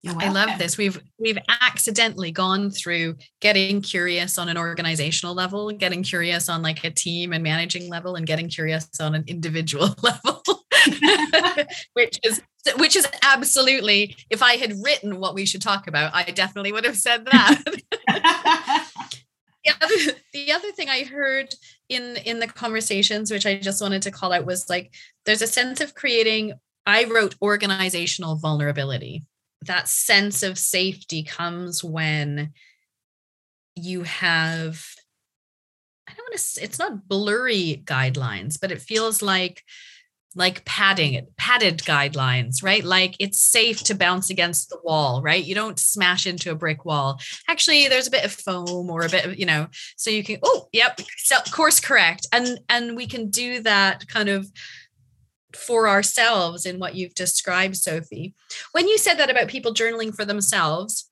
I 0.06 0.28
love 0.28 0.58
this. 0.58 0.78
We've 0.78 1.00
we've 1.18 1.38
accidentally 1.62 2.30
gone 2.30 2.70
through 2.70 3.16
getting 3.40 3.80
curious 3.80 4.38
on 4.38 4.48
an 4.48 4.56
organizational 4.56 5.34
level, 5.34 5.70
getting 5.72 6.02
curious 6.02 6.48
on 6.48 6.62
like 6.62 6.84
a 6.84 6.90
team 6.90 7.32
and 7.32 7.42
managing 7.42 7.90
level, 7.90 8.14
and 8.14 8.26
getting 8.26 8.48
curious 8.48 8.88
on 9.00 9.14
an 9.14 9.24
individual 9.26 9.94
level, 10.02 10.42
which 11.94 12.18
is 12.22 12.40
which 12.76 12.96
is 12.96 13.06
absolutely. 13.22 14.16
If 14.30 14.42
I 14.42 14.56
had 14.56 14.74
written 14.84 15.18
what 15.18 15.34
we 15.34 15.44
should 15.44 15.62
talk 15.62 15.86
about, 15.86 16.14
I 16.14 16.24
definitely 16.24 16.72
would 16.72 16.84
have 16.84 16.96
said 16.96 17.24
that. 17.26 17.62
the 19.64 19.72
other 19.80 20.18
the 20.32 20.52
other 20.52 20.70
thing 20.72 20.88
I 20.88 21.02
heard 21.04 21.52
in 21.88 22.16
in 22.24 22.40
the 22.40 22.46
conversations 22.46 23.30
which 23.30 23.46
i 23.46 23.56
just 23.56 23.80
wanted 23.80 24.02
to 24.02 24.10
call 24.10 24.32
out 24.32 24.44
was 24.44 24.68
like 24.68 24.92
there's 25.24 25.42
a 25.42 25.46
sense 25.46 25.80
of 25.80 25.94
creating 25.94 26.52
i 26.84 27.04
wrote 27.04 27.36
organizational 27.40 28.36
vulnerability 28.36 29.24
that 29.62 29.88
sense 29.88 30.42
of 30.42 30.58
safety 30.58 31.22
comes 31.22 31.82
when 31.82 32.52
you 33.74 34.02
have 34.02 34.84
i 36.08 36.12
don't 36.14 36.24
want 36.30 36.38
to 36.38 36.62
it's 36.62 36.78
not 36.78 37.08
blurry 37.08 37.82
guidelines 37.84 38.58
but 38.60 38.72
it 38.72 38.80
feels 38.80 39.22
like 39.22 39.62
like 40.36 40.64
padding 40.66 41.26
padded 41.38 41.78
guidelines 41.78 42.62
right? 42.62 42.84
Like 42.84 43.16
it's 43.18 43.40
safe 43.40 43.82
to 43.84 43.94
bounce 43.94 44.30
against 44.30 44.68
the 44.68 44.78
wall 44.84 45.22
right? 45.22 45.42
You 45.42 45.54
don't 45.54 45.78
smash 45.78 46.26
into 46.26 46.50
a 46.50 46.54
brick 46.54 46.84
wall. 46.84 47.18
Actually 47.48 47.88
there's 47.88 48.06
a 48.06 48.10
bit 48.10 48.24
of 48.24 48.32
foam 48.32 48.90
or 48.90 49.04
a 49.04 49.08
bit 49.08 49.24
of 49.24 49.38
you 49.38 49.46
know 49.46 49.66
so 49.96 50.10
you 50.10 50.22
can 50.22 50.38
oh 50.44 50.68
yep 50.72 51.00
so 51.16 51.38
course 51.50 51.80
correct. 51.80 52.26
And 52.32 52.60
and 52.68 52.96
we 52.96 53.06
can 53.06 53.30
do 53.30 53.62
that 53.62 54.06
kind 54.06 54.28
of 54.28 54.46
for 55.56 55.88
ourselves 55.88 56.66
in 56.66 56.78
what 56.78 56.94
you've 56.94 57.14
described 57.14 57.76
sophie 57.76 58.34
when 58.72 58.88
you 58.88 58.98
said 58.98 59.14
that 59.14 59.30
about 59.30 59.48
people 59.48 59.74
journaling 59.74 60.14
for 60.14 60.24
themselves 60.24 61.10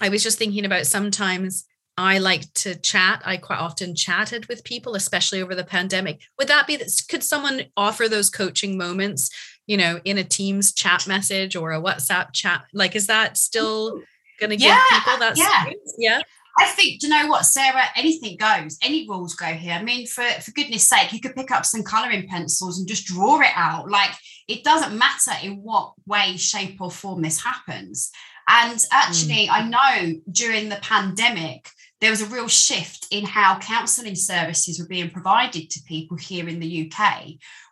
i 0.00 0.08
was 0.08 0.22
just 0.22 0.38
thinking 0.38 0.64
about 0.64 0.86
sometimes 0.86 1.66
I 1.98 2.18
like 2.18 2.52
to 2.54 2.74
chat. 2.74 3.22
I 3.24 3.38
quite 3.38 3.58
often 3.58 3.94
chatted 3.94 4.46
with 4.46 4.64
people, 4.64 4.94
especially 4.94 5.40
over 5.40 5.54
the 5.54 5.64
pandemic. 5.64 6.20
Would 6.38 6.48
that 6.48 6.66
be, 6.66 6.76
that? 6.76 6.90
could 7.08 7.22
someone 7.22 7.62
offer 7.76 8.06
those 8.06 8.28
coaching 8.28 8.76
moments, 8.76 9.30
you 9.66 9.78
know, 9.78 10.00
in 10.04 10.18
a 10.18 10.24
Teams 10.24 10.74
chat 10.74 11.06
message 11.06 11.56
or 11.56 11.72
a 11.72 11.80
WhatsApp 11.80 12.34
chat? 12.34 12.64
Like, 12.74 12.94
is 12.96 13.06
that 13.06 13.38
still 13.38 14.02
going 14.38 14.50
to 14.50 14.56
give 14.56 14.66
yeah, 14.66 14.82
people 14.90 15.18
that 15.18 15.38
yeah. 15.38 15.64
Space? 15.64 15.94
Yeah. 15.96 16.20
I 16.58 16.66
think, 16.66 17.00
do 17.00 17.06
you 17.06 17.12
know 17.12 17.26
what, 17.26 17.44
Sarah? 17.44 17.84
Anything 17.96 18.36
goes. 18.38 18.78
Any 18.82 19.06
rules 19.08 19.34
go 19.34 19.46
here. 19.46 19.74
I 19.74 19.82
mean, 19.82 20.06
for, 20.06 20.24
for 20.40 20.52
goodness 20.52 20.88
sake, 20.88 21.12
you 21.12 21.20
could 21.20 21.36
pick 21.36 21.50
up 21.50 21.66
some 21.66 21.82
colouring 21.82 22.26
pencils 22.28 22.78
and 22.78 22.88
just 22.88 23.06
draw 23.06 23.40
it 23.40 23.52
out. 23.54 23.90
Like, 23.90 24.12
it 24.48 24.64
doesn't 24.64 24.96
matter 24.96 25.32
in 25.42 25.56
what 25.56 25.92
way, 26.06 26.36
shape, 26.36 26.80
or 26.80 26.90
form 26.90 27.20
this 27.20 27.42
happens. 27.42 28.10
And 28.48 28.82
actually, 28.90 29.48
mm. 29.48 29.50
I 29.50 29.68
know 29.68 30.20
during 30.30 30.68
the 30.68 30.76
pandemic, 30.76 31.68
there 32.00 32.10
was 32.10 32.22
a 32.22 32.26
real 32.26 32.48
shift 32.48 33.06
in 33.10 33.24
how 33.24 33.58
counselling 33.58 34.14
services 34.14 34.78
were 34.78 34.86
being 34.86 35.10
provided 35.10 35.70
to 35.70 35.82
people 35.82 36.16
here 36.16 36.48
in 36.48 36.60
the 36.60 36.90
UK, 36.90 37.24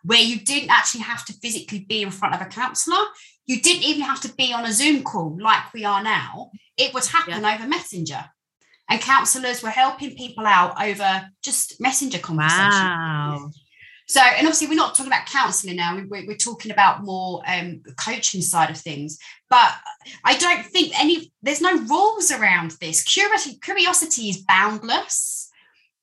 where 0.03 0.21
you 0.21 0.39
didn't 0.39 0.71
actually 0.71 1.01
have 1.01 1.25
to 1.25 1.33
physically 1.33 1.85
be 1.87 2.01
in 2.01 2.11
front 2.11 2.35
of 2.35 2.41
a 2.41 2.45
counsellor. 2.45 3.03
You 3.45 3.61
didn't 3.61 3.83
even 3.83 4.01
have 4.01 4.21
to 4.21 4.33
be 4.33 4.51
on 4.51 4.65
a 4.65 4.73
Zoom 4.73 5.03
call 5.03 5.37
like 5.39 5.73
we 5.73 5.85
are 5.85 6.03
now. 6.03 6.51
It 6.77 6.93
would 6.93 7.05
happen 7.05 7.41
yeah. 7.41 7.55
over 7.55 7.67
Messenger. 7.67 8.25
And 8.89 9.01
counsellors 9.01 9.63
were 9.63 9.69
helping 9.69 10.15
people 10.15 10.45
out 10.45 10.81
over 10.83 11.27
just 11.41 11.81
messenger 11.81 12.19
conversations. 12.19 12.75
Wow. 12.75 13.49
So, 14.07 14.21
and 14.21 14.45
obviously, 14.45 14.67
we're 14.67 14.75
not 14.75 14.93
talking 14.93 15.11
about 15.11 15.25
counselling 15.25 15.77
now. 15.77 15.95
We're, 15.95 16.27
we're, 16.27 16.37
talking 16.37 16.71
about 16.71 17.03
more 17.03 17.41
um, 17.47 17.81
coaching 17.99 18.41
side 18.41 18.69
of 18.69 18.77
things. 18.77 19.17
But 19.49 19.73
I 20.23 20.37
don't 20.37 20.63
think 20.63 20.99
any. 20.99 21.31
There's 21.41 21.61
no 21.61 21.75
rules 21.79 22.31
around 22.31 22.71
this. 22.79 23.03
Curiosity, 23.03 23.57
curiosity 23.57 24.29
is 24.29 24.43
boundless. 24.43 25.49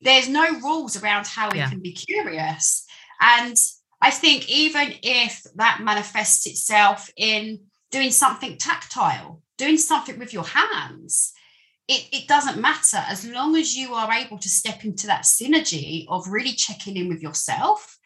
There's 0.01 0.29
no 0.29 0.59
rules 0.59 1.01
around 1.01 1.29
how 1.29 1.51
we 1.51 1.59
yeah. 1.59 1.68
can 1.68 1.79
be 1.79 1.92
curious. 1.92 2.85
And 3.21 3.57
I 4.01 4.11
think 4.11 4.51
even 4.51 4.95
if 5.05 5.45
that 5.55 5.81
manifests 5.81 6.45
itself 6.47 7.09
in 7.16 7.61
doing 7.92 8.11
something 8.11 8.59
tactile, 8.59 9.40
doing 9.59 9.77
something 9.77 10.18
with 10.18 10.33
your 10.33 10.45
hands, 10.45 11.33
it, 11.88 12.09
it 12.12 12.29
doesn't 12.29 12.61
matter 12.61 12.99
as 13.09 13.29
long 13.29 13.57
as 13.57 13.77
you 13.77 13.95
are 13.95 14.12
able 14.12 14.38
to 14.38 14.49
step 14.49 14.85
into 14.85 15.07
that 15.09 15.23
synergy 15.23 16.07
of 16.09 16.29
really 16.29 16.53
checking 16.53 16.97
in 16.97 17.09
with 17.09 17.23
yourself. 17.23 17.99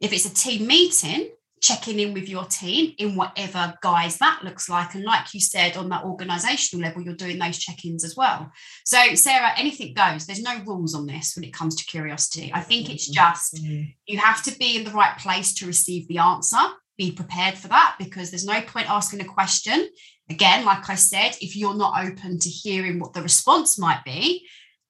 If 0.00 0.12
it's 0.12 0.26
a 0.26 0.34
team 0.34 0.66
meeting, 0.66 1.30
checking 1.60 1.98
in 1.98 2.14
with 2.14 2.28
your 2.28 2.44
team 2.44 2.94
in 2.98 3.16
whatever 3.16 3.74
guise 3.82 4.18
that 4.18 4.42
looks 4.44 4.68
like. 4.68 4.94
And 4.94 5.04
like 5.04 5.34
you 5.34 5.40
said, 5.40 5.76
on 5.76 5.88
that 5.88 6.04
organizational 6.04 6.86
level, 6.86 7.02
you're 7.02 7.14
doing 7.14 7.38
those 7.38 7.58
check 7.58 7.84
ins 7.84 8.04
as 8.04 8.16
well. 8.16 8.50
So, 8.84 9.14
Sarah, 9.14 9.52
anything 9.56 9.94
goes. 9.94 10.26
There's 10.26 10.42
no 10.42 10.60
rules 10.66 10.94
on 10.94 11.06
this 11.06 11.34
when 11.36 11.44
it 11.44 11.52
comes 11.52 11.74
to 11.76 11.84
curiosity. 11.84 12.50
I 12.54 12.60
think 12.60 12.90
it's 12.90 13.08
just 13.08 13.56
mm-hmm. 13.56 13.90
you 14.06 14.18
have 14.18 14.42
to 14.44 14.56
be 14.58 14.76
in 14.76 14.84
the 14.84 14.92
right 14.92 15.18
place 15.18 15.54
to 15.54 15.66
receive 15.66 16.08
the 16.08 16.18
answer. 16.18 16.58
Be 16.96 17.12
prepared 17.12 17.56
for 17.56 17.68
that 17.68 17.96
because 17.98 18.30
there's 18.30 18.46
no 18.46 18.60
point 18.60 18.90
asking 18.90 19.20
a 19.20 19.24
question 19.24 19.88
Again, 20.30 20.64
like 20.64 20.90
I 20.90 20.94
said, 20.94 21.36
if 21.40 21.56
you're 21.56 21.76
not 21.76 22.04
open 22.04 22.38
to 22.38 22.48
hearing 22.48 22.98
what 22.98 23.14
the 23.14 23.22
response 23.22 23.78
might 23.78 24.04
be 24.04 24.46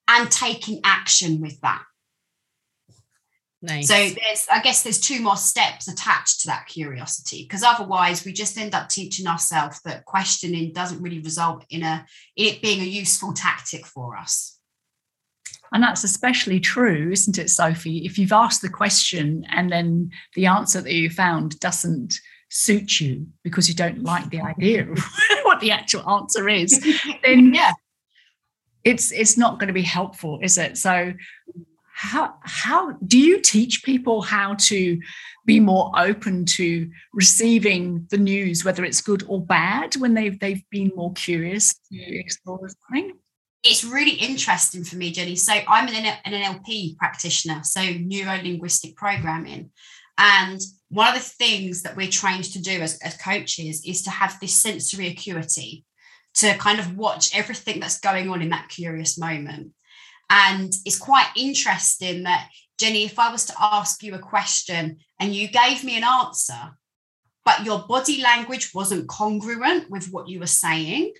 and 0.08 0.30
taking 0.30 0.80
action 0.84 1.40
with 1.40 1.60
that. 1.60 1.82
Nice. 3.60 3.88
So 3.88 3.94
there's, 3.94 4.46
I 4.50 4.60
guess, 4.62 4.82
there's 4.82 5.00
two 5.00 5.20
more 5.20 5.36
steps 5.36 5.88
attached 5.88 6.40
to 6.40 6.46
that 6.46 6.66
curiosity 6.68 7.42
because 7.42 7.64
otherwise 7.64 8.24
we 8.24 8.32
just 8.32 8.56
end 8.56 8.74
up 8.74 8.88
teaching 8.88 9.26
ourselves 9.26 9.80
that 9.82 10.04
questioning 10.04 10.72
doesn't 10.72 11.02
really 11.02 11.18
result 11.18 11.64
in 11.68 11.82
a 11.82 12.06
it 12.36 12.62
being 12.62 12.80
a 12.80 12.84
useful 12.84 13.32
tactic 13.32 13.84
for 13.84 14.16
us. 14.16 14.58
And 15.72 15.82
that's 15.82 16.04
especially 16.04 16.60
true, 16.60 17.10
isn't 17.12 17.36
it, 17.36 17.50
Sophie? 17.50 18.06
If 18.06 18.16
you've 18.16 18.32
asked 18.32 18.62
the 18.62 18.70
question 18.70 19.44
and 19.50 19.70
then 19.70 20.10
the 20.34 20.46
answer 20.46 20.80
that 20.80 20.92
you 20.92 21.10
found 21.10 21.58
doesn't 21.60 22.14
suit 22.48 23.00
you 23.00 23.26
because 23.44 23.68
you 23.68 23.74
don't 23.74 24.02
like 24.02 24.30
the 24.30 24.40
idea 24.52 24.90
of 24.90 24.98
what 25.42 25.60
the 25.60 25.70
actual 25.70 26.08
answer 26.08 26.48
is, 26.48 26.78
then 27.22 27.54
yeah, 27.54 27.72
it's 28.84 29.12
it's 29.12 29.36
not 29.36 29.58
going 29.58 29.68
to 29.68 29.74
be 29.74 29.82
helpful, 29.82 30.38
is 30.42 30.58
it? 30.58 30.78
So 30.78 31.12
how 31.94 32.34
how 32.42 32.92
do 33.06 33.18
you 33.18 33.40
teach 33.40 33.82
people 33.82 34.22
how 34.22 34.54
to 34.54 35.00
be 35.46 35.58
more 35.58 35.90
open 35.96 36.44
to 36.44 36.90
receiving 37.12 38.06
the 38.10 38.18
news, 38.18 38.64
whether 38.64 38.84
it's 38.84 39.00
good 39.00 39.24
or 39.26 39.44
bad, 39.44 39.96
when 39.96 40.14
they've 40.14 40.38
they've 40.38 40.62
been 40.70 40.92
more 40.94 41.12
curious 41.14 41.74
to 41.90 42.18
explore 42.18 42.68
something? 42.68 43.18
it's 43.64 43.84
really 43.84 44.12
interesting 44.12 44.84
for 44.84 44.96
me, 44.96 45.10
Jenny. 45.10 45.36
So 45.36 45.52
I'm 45.52 45.88
an, 45.88 46.16
an 46.24 46.32
NLP 46.32 46.96
practitioner, 46.96 47.60
so 47.64 47.82
neuro 47.82 48.36
linguistic 48.36 48.96
programming. 48.96 49.70
And 50.18 50.60
one 50.88 51.08
of 51.08 51.14
the 51.14 51.20
things 51.20 51.82
that 51.82 51.96
we're 51.96 52.08
trained 52.08 52.44
to 52.44 52.60
do 52.60 52.80
as, 52.80 52.98
as 52.98 53.16
coaches 53.16 53.82
is 53.86 54.02
to 54.02 54.10
have 54.10 54.38
this 54.40 54.54
sensory 54.54 55.06
acuity 55.06 55.84
to 56.34 56.54
kind 56.58 56.78
of 56.78 56.96
watch 56.96 57.34
everything 57.36 57.80
that's 57.80 58.00
going 58.00 58.28
on 58.28 58.42
in 58.42 58.50
that 58.50 58.68
curious 58.68 59.18
moment. 59.18 59.72
And 60.30 60.72
it's 60.84 60.98
quite 60.98 61.28
interesting 61.36 62.24
that, 62.24 62.48
Jenny, 62.78 63.04
if 63.04 63.18
I 63.18 63.32
was 63.32 63.46
to 63.46 63.54
ask 63.58 64.02
you 64.02 64.14
a 64.14 64.18
question 64.18 64.98
and 65.18 65.34
you 65.34 65.48
gave 65.48 65.84
me 65.84 65.96
an 65.96 66.04
answer, 66.04 66.76
but 67.44 67.64
your 67.64 67.80
body 67.80 68.20
language 68.20 68.72
wasn't 68.74 69.08
congruent 69.08 69.90
with 69.90 70.10
what 70.10 70.28
you 70.28 70.38
were 70.38 70.46
saying, 70.46 71.12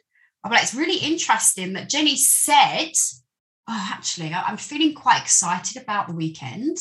be 0.49 0.55
like, 0.55 0.63
it's 0.63 0.75
really 0.75 0.99
interesting 0.99 1.75
that 1.75 1.89
Jenny 1.89 2.17
said, 2.17 2.93
Oh, 3.71 3.89
actually, 3.93 4.33
I'm 4.33 4.57
feeling 4.57 4.95
quite 4.95 5.21
excited 5.21 5.83
about 5.83 6.09
the 6.09 6.15
weekend 6.15 6.79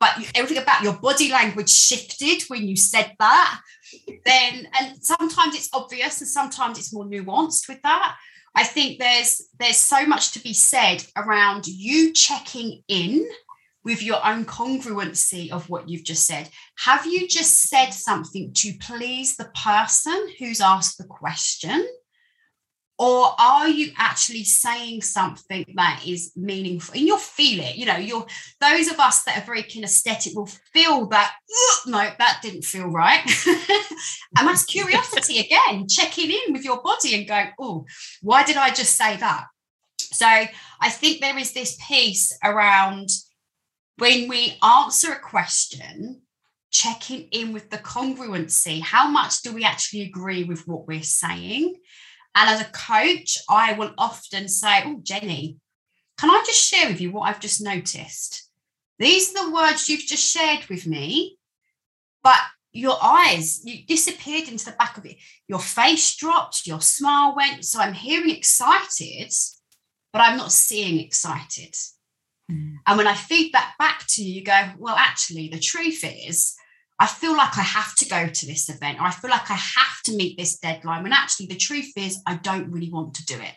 but 0.00 0.16
everything 0.34 0.62
about 0.62 0.82
your 0.82 0.94
body 0.94 1.30
language 1.30 1.70
shifted 1.70 2.42
when 2.48 2.66
you 2.66 2.76
said 2.76 3.14
that 3.18 3.60
then 4.24 4.68
and 4.80 5.02
sometimes 5.02 5.54
it's 5.54 5.70
obvious 5.72 6.20
and 6.20 6.28
sometimes 6.28 6.78
it's 6.78 6.92
more 6.92 7.04
nuanced 7.04 7.68
with 7.68 7.80
that. 7.82 8.16
I 8.54 8.64
think 8.64 8.98
there's 8.98 9.42
there's 9.58 9.76
so 9.76 10.06
much 10.06 10.32
to 10.32 10.40
be 10.40 10.52
said 10.52 11.04
around 11.16 11.66
you 11.66 12.12
checking 12.12 12.82
in 12.88 13.28
with 13.84 14.02
your 14.02 14.24
own 14.26 14.44
congruency 14.44 15.50
of 15.50 15.70
what 15.70 15.88
you've 15.88 16.04
just 16.04 16.26
said. 16.26 16.50
Have 16.78 17.06
you 17.06 17.28
just 17.28 17.62
said 17.62 17.90
something 17.90 18.52
to 18.54 18.72
please 18.80 19.36
the 19.36 19.50
person 19.62 20.28
who's 20.38 20.60
asked 20.60 20.98
the 20.98 21.04
question 21.04 21.86
or 22.98 23.32
are 23.38 23.68
you 23.68 23.92
actually 23.96 24.42
saying 24.42 25.02
something 25.02 25.64
that 25.76 26.02
is 26.04 26.32
meaningful? 26.36 26.94
And 26.96 27.06
you'll 27.06 27.18
feel 27.18 27.60
it 27.60 27.76
you 27.76 27.86
know 27.86 27.96
you're 27.96 28.26
those 28.60 28.88
of 28.88 28.98
us 28.98 29.22
that 29.24 29.38
are 29.38 29.46
very 29.46 29.62
kinesthetic 29.62 30.34
will 30.34 30.46
feel 30.46 31.06
that 31.06 31.34
no 31.86 32.10
that 32.18 32.40
didn't 32.42 32.64
feel 32.64 32.88
right. 32.88 33.24
And 34.36 34.46
that's 34.46 34.64
curiosity 34.64 35.38
again 35.38 35.86
checking 35.88 36.30
in 36.30 36.52
with 36.52 36.64
your 36.64 36.82
body 36.82 37.14
and 37.14 37.26
going 37.26 37.50
oh 37.58 37.86
why 38.22 38.44
did 38.44 38.56
i 38.56 38.70
just 38.70 38.96
say 38.96 39.16
that? 39.16 39.46
So 39.98 40.26
i 40.26 40.90
think 40.90 41.20
there 41.20 41.38
is 41.38 41.52
this 41.52 41.78
piece 41.88 42.36
around 42.44 43.08
when 43.98 44.28
we 44.28 44.56
answer 44.62 45.12
a 45.12 45.18
question 45.18 46.22
checking 46.70 47.28
in 47.32 47.52
with 47.52 47.70
the 47.70 47.78
congruency. 47.78 48.82
How 48.82 49.08
much 49.08 49.42
do 49.42 49.52
we 49.52 49.64
actually 49.64 50.02
agree 50.02 50.44
with 50.44 50.66
what 50.68 50.86
we're 50.86 51.02
saying 51.02 51.76
and 52.38 52.50
as 52.50 52.60
a 52.60 52.70
coach, 52.70 53.36
I 53.48 53.72
will 53.72 53.92
often 53.98 54.48
say, 54.48 54.82
Oh, 54.84 55.00
Jenny, 55.02 55.56
can 56.18 56.30
I 56.30 56.40
just 56.46 56.64
share 56.64 56.88
with 56.88 57.00
you 57.00 57.10
what 57.10 57.22
I've 57.22 57.40
just 57.40 57.60
noticed? 57.60 58.48
These 59.00 59.34
are 59.34 59.46
the 59.46 59.52
words 59.52 59.88
you've 59.88 60.06
just 60.06 60.24
shared 60.24 60.66
with 60.68 60.86
me, 60.86 61.36
but 62.22 62.38
your 62.72 62.96
eyes, 63.02 63.60
you 63.64 63.84
disappeared 63.84 64.48
into 64.48 64.66
the 64.66 64.76
back 64.78 64.96
of 64.96 65.04
it. 65.04 65.16
Your 65.48 65.58
face 65.58 66.14
dropped, 66.14 66.64
your 66.64 66.80
smile 66.80 67.34
went. 67.34 67.64
So 67.64 67.80
I'm 67.80 67.92
hearing 67.92 68.30
excited, 68.30 69.32
but 70.12 70.22
I'm 70.22 70.36
not 70.36 70.52
seeing 70.52 71.00
excited. 71.00 71.74
Mm. 72.50 72.74
And 72.86 72.98
when 72.98 73.08
I 73.08 73.14
feed 73.14 73.52
that 73.52 73.74
back 73.80 74.04
to 74.10 74.22
you, 74.22 74.34
you 74.34 74.44
go, 74.44 74.70
Well, 74.78 74.94
actually, 74.96 75.48
the 75.48 75.58
truth 75.58 76.04
is, 76.04 76.54
I 77.00 77.06
feel 77.06 77.36
like 77.36 77.56
I 77.56 77.62
have 77.62 77.94
to 77.96 78.08
go 78.08 78.26
to 78.26 78.46
this 78.46 78.68
event 78.68 78.98
or 78.98 79.04
I 79.04 79.10
feel 79.10 79.30
like 79.30 79.50
I 79.50 79.54
have 79.54 80.02
to 80.06 80.16
meet 80.16 80.36
this 80.36 80.58
deadline 80.58 81.04
when 81.04 81.12
actually 81.12 81.46
the 81.46 81.56
truth 81.56 81.92
is 81.96 82.20
I 82.26 82.36
don't 82.36 82.70
really 82.70 82.90
want 82.90 83.14
to 83.14 83.26
do 83.26 83.36
it. 83.36 83.54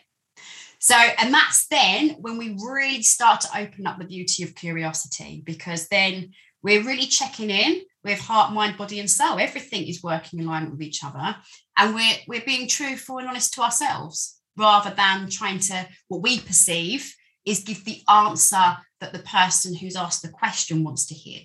So, 0.78 0.96
and 0.96 1.32
that's 1.32 1.66
then 1.68 2.16
when 2.20 2.38
we 2.38 2.56
really 2.60 3.02
start 3.02 3.40
to 3.42 3.58
open 3.58 3.86
up 3.86 3.98
the 3.98 4.04
beauty 4.04 4.42
of 4.42 4.54
curiosity 4.54 5.42
because 5.44 5.88
then 5.88 6.32
we're 6.62 6.82
really 6.82 7.06
checking 7.06 7.50
in 7.50 7.82
with 8.04 8.18
heart, 8.18 8.52
mind, 8.52 8.76
body, 8.76 8.98
and 8.98 9.10
soul. 9.10 9.38
Everything 9.38 9.86
is 9.86 10.02
working 10.02 10.40
in 10.40 10.46
alignment 10.46 10.72
with 10.72 10.82
each 10.82 11.04
other. 11.04 11.36
And 11.76 11.94
we're, 11.94 12.16
we're 12.26 12.44
being 12.44 12.68
truthful 12.68 13.18
and 13.18 13.28
honest 13.28 13.54
to 13.54 13.62
ourselves 13.62 14.40
rather 14.56 14.90
than 14.90 15.28
trying 15.28 15.60
to, 15.60 15.86
what 16.08 16.22
we 16.22 16.40
perceive 16.40 17.14
is 17.44 17.64
give 17.64 17.84
the 17.84 18.02
answer 18.08 18.76
that 19.00 19.12
the 19.12 19.20
person 19.20 19.74
who's 19.74 19.96
asked 19.96 20.22
the 20.22 20.28
question 20.28 20.84
wants 20.84 21.06
to 21.06 21.14
hear. 21.14 21.42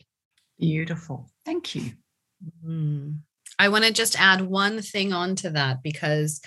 Beautiful. 0.59 1.29
Thank 1.45 1.75
you. 1.75 1.91
Mm. 2.65 3.19
I 3.59 3.69
want 3.69 3.85
to 3.85 3.93
just 3.93 4.19
add 4.19 4.41
one 4.41 4.81
thing 4.81 5.13
onto 5.13 5.49
that 5.49 5.81
because 5.83 6.41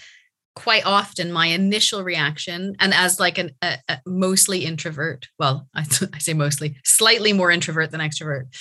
quite 0.55 0.85
often 0.85 1.33
my 1.33 1.47
initial 1.47 2.03
reaction 2.03 2.75
and 2.81 2.93
as 2.93 3.21
like 3.21 3.39
an 3.39 3.51
a, 3.63 3.79
a 3.89 3.99
mostly 4.05 4.65
introvert 4.65 5.29
well 5.39 5.69
I, 5.75 5.87
I 6.13 6.19
say 6.19 6.35
mostly 6.35 6.77
slightly 6.85 7.33
more 7.33 7.51
introvert 7.51 7.91
than 7.93 8.01
extrovert 8.01 8.55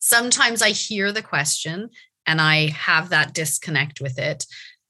sometimes 0.00 0.60
i 0.60 0.70
hear 0.70 1.12
the 1.12 1.22
question 1.22 1.88
and 2.26 2.40
i 2.40 2.68
have 2.70 3.10
that 3.10 3.32
disconnect 3.32 4.00
with 4.00 4.18
it 4.18 4.44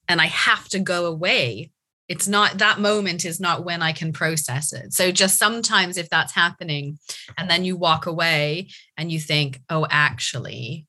and 0.08 0.20
i 0.20 0.26
have 0.26 0.66
to 0.70 0.78
go 0.78 1.04
away 1.06 1.70
it's 2.08 2.28
not 2.28 2.58
that 2.58 2.78
moment 2.78 3.24
is 3.24 3.40
not 3.40 3.64
when 3.64 3.82
I 3.82 3.92
can 3.92 4.12
process 4.12 4.72
it. 4.72 4.92
So 4.92 5.10
just 5.10 5.38
sometimes 5.38 5.96
if 5.96 6.08
that's 6.08 6.32
happening 6.32 6.98
and 7.36 7.50
then 7.50 7.64
you 7.64 7.76
walk 7.76 8.06
away 8.06 8.68
and 8.96 9.10
you 9.10 9.18
think, 9.18 9.60
oh, 9.68 9.86
actually, 9.90 10.86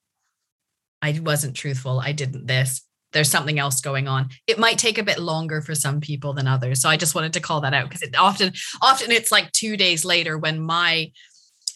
I 1.01 1.19
wasn't 1.21 1.55
truthful. 1.55 1.99
I 1.99 2.11
didn't 2.11 2.47
this. 2.47 2.83
There's 3.13 3.31
something 3.31 3.57
else 3.57 3.81
going 3.81 4.07
on. 4.07 4.29
It 4.45 4.59
might 4.59 4.77
take 4.77 4.97
a 4.97 5.03
bit 5.03 5.17
longer 5.17 5.61
for 5.61 5.73
some 5.73 6.01
people 6.01 6.33
than 6.33 6.47
others. 6.47 6.81
So 6.81 6.89
I 6.89 6.97
just 6.97 7.15
wanted 7.15 7.33
to 7.33 7.39
call 7.39 7.61
that 7.61 7.73
out 7.73 7.89
because 7.89 8.03
it 8.03 8.15
often, 8.17 8.53
often 8.81 9.11
it's 9.11 9.31
like 9.31 9.51
two 9.53 9.77
days 9.77 10.05
later 10.05 10.37
when 10.37 10.59
my 10.59 11.11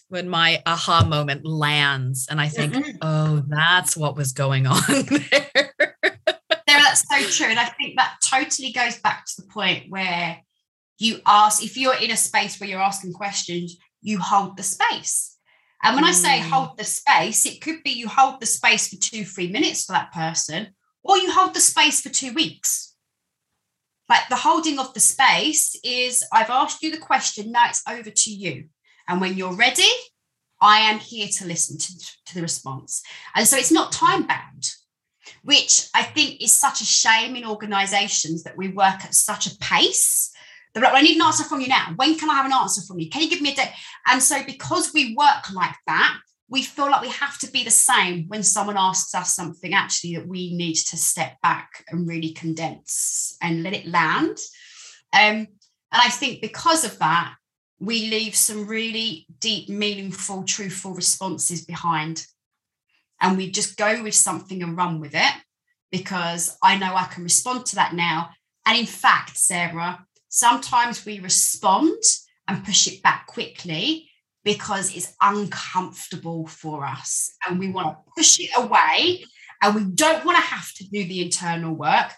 when 0.10 0.28
my 0.28 0.62
aha 0.66 1.06
moment 1.08 1.46
lands 1.46 2.28
and 2.30 2.42
I 2.42 2.50
think, 2.50 2.74
mm-hmm. 2.74 2.98
oh, 3.02 3.46
that's 3.48 3.96
what 3.96 4.18
was 4.18 4.34
going 4.34 4.68
on 4.68 4.82
there 4.88 5.91
that's 7.10 7.36
so 7.36 7.44
true. 7.44 7.52
And 7.52 7.60
I 7.60 7.66
think 7.66 7.98
that 7.98 8.18
totally 8.24 8.72
goes 8.72 8.98
back 9.00 9.26
to 9.26 9.42
the 9.42 9.48
point 9.48 9.86
where 9.90 10.40
you 10.98 11.20
ask, 11.26 11.64
if 11.64 11.78
you're 11.78 11.96
in 11.96 12.12
a 12.12 12.18
space 12.18 12.60
where 12.60 12.70
you're 12.70 12.82
asking 12.82 13.14
questions, 13.14 13.78
you 14.02 14.20
hold 14.20 14.58
the 14.58 14.64
space. 14.64 15.38
And 15.84 15.96
when 15.96 16.04
mm. 16.04 16.10
I 16.10 16.12
say 16.12 16.40
mm. 16.40 16.50
hold 16.50 16.78
the 16.78 16.84
space, 16.84 17.46
it 17.46 17.62
could 17.62 17.84
be 17.84 17.92
you 17.92 18.08
hold 18.08 18.40
the 18.40 18.46
space 18.46 18.88
for 18.88 18.98
two, 18.98 19.26
three 19.26 19.52
minutes 19.52 19.86
for 19.86 19.94
that 19.94 20.14
person, 20.14 20.68
or 21.04 21.18
you 21.18 21.32
hold 21.32 21.54
the 21.54 21.60
space 21.60 22.02
for 22.02 22.10
two 22.10 22.34
weeks. 22.34 22.96
Like 24.08 24.28
the 24.30 24.36
holding 24.36 24.78
of 24.78 24.94
the 24.94 25.00
space 25.00 25.76
is 25.84 26.24
I've 26.34 26.50
asked 26.50 26.84
you 26.84 26.92
the 26.92 26.98
question, 26.98 27.52
now 27.52 27.70
it's 27.70 27.82
over 27.90 28.10
to 28.10 28.32
you. 28.32 28.66
And 29.08 29.22
when 29.22 29.38
you're 29.38 29.56
ready, 29.56 29.90
I 30.62 30.80
am 30.82 31.00
here 31.00 31.28
to 31.38 31.48
listen 31.48 31.78
to, 31.78 31.94
to 32.28 32.36
the 32.36 32.42
response. 32.42 33.02
And 33.34 33.48
so 33.48 33.58
it's 33.58 33.72
not 33.72 33.92
time 33.92 34.28
bound 34.28 34.70
which 35.44 35.88
I 35.94 36.04
think 36.04 36.42
is 36.42 36.54
such 36.54 36.82
a 36.82 36.86
shame 36.86 37.36
in 37.36 37.46
organizations 37.46 38.44
that 38.44 38.58
we 38.58 38.70
work 38.70 39.04
at 39.04 39.16
such 39.16 39.48
a 39.48 39.58
pace. 39.58 40.32
They're 40.74 40.84
like, 40.84 40.94
I 40.94 41.02
need 41.02 41.18
an 41.18 41.24
answer 41.24 41.44
from 41.44 41.62
you 41.62 41.68
now. 41.68 41.94
When 41.96 42.18
can 42.18 42.30
I 42.30 42.36
have 42.36 42.46
an 42.46 42.54
answer 42.54 42.82
from 42.82 43.00
you? 43.00 43.10
Can 43.10 43.24
you 43.24 43.30
give 43.30 43.42
me 43.42 43.52
a 43.52 43.56
date? 43.56 43.72
And 44.08 44.22
so, 44.22 44.44
because 44.46 44.94
we 44.94 45.16
work 45.16 45.52
like 45.54 45.76
that, 45.88 46.18
we 46.48 46.64
feel 46.64 46.92
like 46.92 47.02
we 47.02 47.10
have 47.10 47.40
to 47.40 47.52
be 47.52 47.64
the 47.64 47.72
same 47.72 48.26
when 48.28 48.44
someone 48.44 48.78
asks 48.78 49.16
us 49.16 49.34
something 49.34 49.74
actually 49.74 50.16
that 50.16 50.28
we 50.28 50.54
need 50.54 50.76
to 50.76 50.98
step 50.98 51.40
back 51.42 51.86
and 51.90 52.08
really 52.08 52.32
condense 52.32 53.38
and 53.42 53.64
let 53.64 53.74
it 53.74 53.88
land. 53.88 54.38
Um, 55.14 55.48
and 55.94 56.02
I 56.02 56.10
think 56.10 56.42
because 56.42 56.84
of 56.84 57.00
that, 57.00 57.36
we 57.80 58.10
leave 58.10 58.36
some 58.36 58.68
really 58.68 59.26
deep, 59.40 59.68
meaningful, 59.70 60.44
truthful 60.44 60.94
responses 60.94 61.66
behind 61.66 62.26
and 63.22 63.38
we 63.38 63.52
just 63.52 63.78
go 63.78 64.04
with 64.04 64.16
something 64.16 64.62
and 64.64 64.76
run 64.76 65.00
with 65.00 65.14
it 65.14 65.34
because 65.92 66.58
I 66.64 66.78
know 66.78 66.96
I 66.96 67.06
can 67.06 67.24
respond 67.24 67.66
to 67.68 67.76
that 67.76 67.94
now. 67.94 68.30
And 68.66 68.78
in 68.78 68.86
fact, 68.86 69.38
Sarah, 69.38 70.06
sometimes 70.30 71.06
we 71.06 71.20
respond 71.20 72.02
and 72.48 72.66
push 72.66 72.88
it 72.88 73.04
back 73.04 73.28
quickly 73.28 74.10
because 74.44 74.96
it's 74.96 75.14
uncomfortable 75.22 76.48
for 76.48 76.86
us 76.86 77.32
and 77.48 77.60
we 77.60 77.70
want 77.70 77.90
to 77.90 78.12
push 78.16 78.40
it 78.40 78.50
away 78.56 79.24
and 79.62 79.76
we 79.76 79.84
don't 79.84 80.26
want 80.26 80.38
to 80.38 80.44
have 80.44 80.74
to 80.74 80.84
do 80.86 81.04
the 81.08 81.22
internal 81.22 81.76
work. 81.76 82.12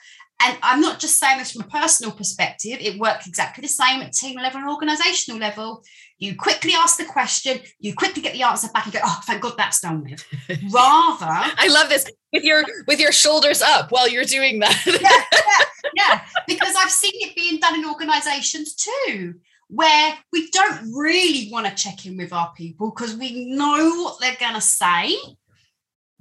And 0.46 0.58
I'm 0.62 0.82
not 0.82 1.00
just 1.00 1.20
saying 1.20 1.38
this 1.40 1.52
from 1.52 1.62
a 1.62 1.68
personal 1.68 2.12
perspective, 2.12 2.78
it 2.82 3.00
works 3.00 3.28
exactly 3.28 3.62
the 3.62 3.68
same 3.68 4.02
at 4.02 4.12
team 4.12 4.38
level 4.38 4.60
and 4.60 4.70
organizational 4.70 5.40
level. 5.40 5.84
You 6.18 6.36
quickly 6.36 6.74
ask 6.76 6.98
the 6.98 7.06
question, 7.06 7.60
you 7.80 7.94
quickly 7.94 8.22
get 8.22 8.34
the 8.34 8.44
answer 8.44 8.68
back 8.74 8.86
and 8.86 8.94
go, 8.94 9.00
oh, 9.04 9.22
thank 9.26 9.42
God 9.42 9.56
that's 9.58 9.80
done 9.80 10.04
with. 10.04 10.26
Rather. 10.74 11.26
I 11.28 11.68
love 11.70 11.90
this 11.90 12.06
with 12.32 12.44
your 12.44 12.64
with 12.88 13.00
your 13.00 13.12
shoulders 13.12 13.62
up 13.62 13.92
while 13.92 14.10
you're 14.10 14.26
doing 14.26 14.60
that. 14.60 14.84
yeah, 14.86 15.40
yeah, 15.40 15.92
yeah. 15.96 16.22
Because 16.48 16.76
I've 16.78 16.92
seen 16.92 17.14
it 17.16 17.36
being 17.36 17.60
done 17.60 17.76
in 17.76 17.86
organizations 17.86 18.76
too, 18.76 19.36
where 19.70 20.18
we 20.32 20.50
don't 20.50 20.92
really 20.94 21.50
want 21.52 21.68
to 21.68 21.76
check 21.76 22.06
in 22.06 22.18
with 22.18 22.34
our 22.34 22.54
people 22.56 22.92
because 22.92 23.16
we 23.16 23.56
know 23.56 24.04
what 24.04 24.20
they're 24.20 24.38
gonna 24.40 24.62
say 24.62 25.16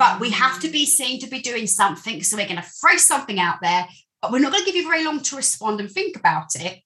but 0.02 0.18
we 0.18 0.30
have 0.30 0.58
to 0.58 0.68
be 0.68 0.84
seen 0.84 1.20
to 1.20 1.28
be 1.28 1.40
doing 1.40 1.64
something. 1.64 2.24
So 2.24 2.36
we're 2.36 2.48
going 2.48 2.56
to 2.56 2.68
throw 2.80 2.96
something 2.96 3.38
out 3.38 3.58
there 3.62 3.86
but 4.22 4.30
we're 4.30 4.38
not 4.38 4.52
going 4.52 4.64
to 4.64 4.70
give 4.70 4.80
you 4.80 4.88
very 4.88 5.04
long 5.04 5.20
to 5.20 5.36
respond 5.36 5.80
and 5.80 5.90
think 5.90 6.16
about 6.16 6.54
it. 6.54 6.80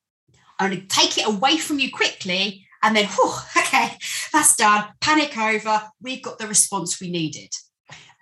I'm 0.59 0.71
going 0.71 0.81
to 0.81 0.87
take 0.89 1.19
it 1.19 1.27
away 1.27 1.59
from 1.59 1.79
you 1.79 1.93
quickly. 1.93 2.67
And 2.83 2.97
then, 2.97 3.07
whew, 3.07 3.33
okay, 3.59 3.91
that's 4.33 4.57
done. 4.57 4.87
Panic 5.01 5.37
over. 5.37 5.83
We've 6.01 6.23
got 6.23 6.39
the 6.39 6.47
response 6.47 7.01
we 7.01 7.11
needed. 7.11 7.51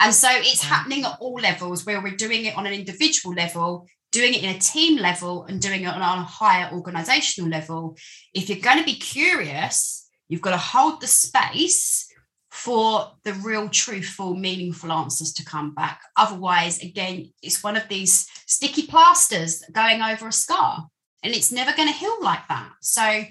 And 0.00 0.12
so 0.12 0.29
it's 0.31 0.64
happening 0.64 1.05
at 1.05 1.16
all 1.20 1.35
levels 1.35 1.87
where 1.87 2.03
we're 2.03 2.16
doing 2.16 2.44
it 2.46 2.57
on 2.57 2.66
an 2.66 2.72
individual 2.72 3.35
level, 3.35 3.87
doing 4.11 4.35
it 4.35 4.42
in 4.42 4.55
a 4.55 4.59
team 4.59 4.98
level, 4.98 5.44
and 5.44 5.61
doing 5.61 5.83
it 5.83 5.88
on 5.88 6.03
a 6.03 6.24
higher 6.24 6.72
organizational 6.72 7.50
level. 7.50 7.96
If 8.35 8.48
you're 8.48 8.59
going 8.59 8.79
to 8.79 8.85
be 8.85 8.96
curious, 8.96 10.09
you've 10.29 10.40
got 10.40 10.50
to 10.50 10.57
hold 10.57 11.00
the 11.00 11.07
space 11.07 12.09
for 12.55 13.11
the 13.25 13.33
real, 13.35 13.69
truthful, 13.69 14.37
meaningful 14.37 14.93
answers 14.93 15.33
to 15.33 15.45
come 15.45 15.75
back. 15.75 16.01
Otherwise, 16.17 16.81
again, 16.81 17.29
it's 17.43 17.64
one 17.64 17.77
of 17.77 17.88
these 17.88 18.29
sticky 18.47 18.87
plasters 18.87 19.64
going 19.73 20.01
over 20.01 20.29
a 20.29 20.33
scar, 20.33 20.87
and 21.25 21.35
it's 21.35 21.51
never 21.51 21.77
going 21.77 21.88
to 21.88 21.95
heal 21.95 22.17
like 22.23 22.47
that. 22.49 22.71
So, 22.81 23.25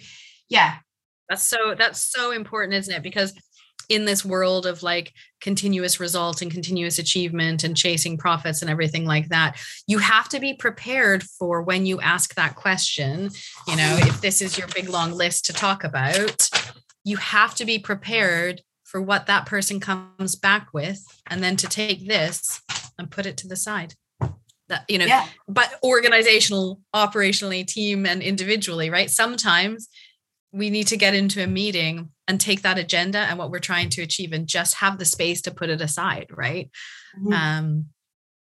yeah. 0.49 0.75
That's 1.29 1.41
so 1.41 1.73
that's 1.77 2.03
so 2.03 2.31
important, 2.31 2.73
isn't 2.73 2.93
it? 2.93 3.01
Because 3.01 3.33
in 3.88 4.03
this 4.03 4.25
world 4.25 4.65
of 4.65 4.83
like 4.83 5.13
continuous 5.39 6.01
results 6.01 6.41
and 6.41 6.51
continuous 6.51 6.99
achievement 6.99 7.63
and 7.63 7.77
chasing 7.77 8.17
profits 8.17 8.62
and 8.62 8.69
everything 8.69 9.05
like 9.05 9.27
that 9.27 9.57
you 9.88 9.97
have 9.97 10.29
to 10.29 10.39
be 10.39 10.53
prepared 10.53 11.21
for 11.21 11.62
when 11.62 11.86
you 11.86 11.99
ask 11.99 12.33
that 12.36 12.55
question 12.55 13.29
you 13.67 13.75
know 13.75 13.97
if 13.99 14.21
this 14.21 14.41
is 14.41 14.57
your 14.57 14.69
big 14.69 14.88
long 14.88 15.12
list 15.12 15.45
to 15.45 15.51
talk 15.51 15.83
about 15.83 16.49
you 17.03 17.17
have 17.17 17.53
to 17.53 17.65
be 17.65 17.77
prepared 17.77 18.62
for 18.93 19.01
what 19.01 19.25
that 19.25 19.47
person 19.47 19.79
comes 19.79 20.36
back 20.36 20.67
with 20.71 21.03
and 21.25 21.43
then 21.43 21.58
to 21.58 21.67
take 21.67 22.08
this 22.08 22.62
and 22.99 23.10
put 23.10 23.25
it 23.25 23.38
to 23.38 23.47
the 23.47 23.56
side. 23.56 23.95
That 24.69 24.86
you 24.88 24.99
know 24.99 25.06
yeah. 25.06 25.25
but 25.47 25.73
organizational 25.84 26.79
operationally 26.95 27.65
team 27.67 28.06
and 28.06 28.21
individually 28.21 28.89
right? 28.91 29.10
Sometimes 29.10 29.89
we 30.53 30.69
need 30.69 30.88
to 30.88 30.97
get 30.97 31.15
into 31.15 31.43
a 31.43 31.47
meeting 31.47 32.12
and 32.27 32.39
take 32.39 32.62
that 32.62 32.77
agenda 32.77 33.17
and 33.17 33.39
what 33.39 33.49
we're 33.49 33.60
trying 33.60 33.89
to 33.89 34.03
achieve 34.03 34.32
and 34.32 34.47
just 34.47 34.75
have 34.75 34.99
the 34.99 35.06
space 35.06 35.41
to 35.41 35.51
put 35.51 35.69
it 35.69 35.82
aside 35.82 36.27
right? 36.29 36.69
Mm-hmm. 37.19 37.34
um 37.34 37.86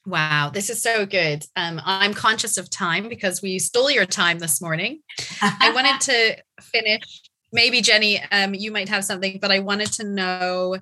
wow 0.07 0.51
this 0.53 0.70
is 0.70 0.83
so 0.83 1.07
good. 1.07 1.44
Um 1.57 1.81
i'm 1.83 2.12
conscious 2.12 2.59
of 2.59 2.68
time 2.68 3.09
because 3.09 3.40
we 3.40 3.59
stole 3.59 3.90
your 3.90 4.07
time 4.07 4.38
this 4.38 4.61
morning. 4.61 5.01
I 5.40 5.72
wanted 5.75 6.01
to 6.12 6.37
finish 6.61 7.22
maybe 7.57 7.81
jenny 7.81 8.23
um 8.31 8.55
you 8.55 8.71
might 8.71 8.88
have 8.88 9.05
something 9.05 9.38
but 9.40 9.51
i 9.51 9.59
wanted 9.59 9.90
to 9.90 10.05
know 10.05 10.77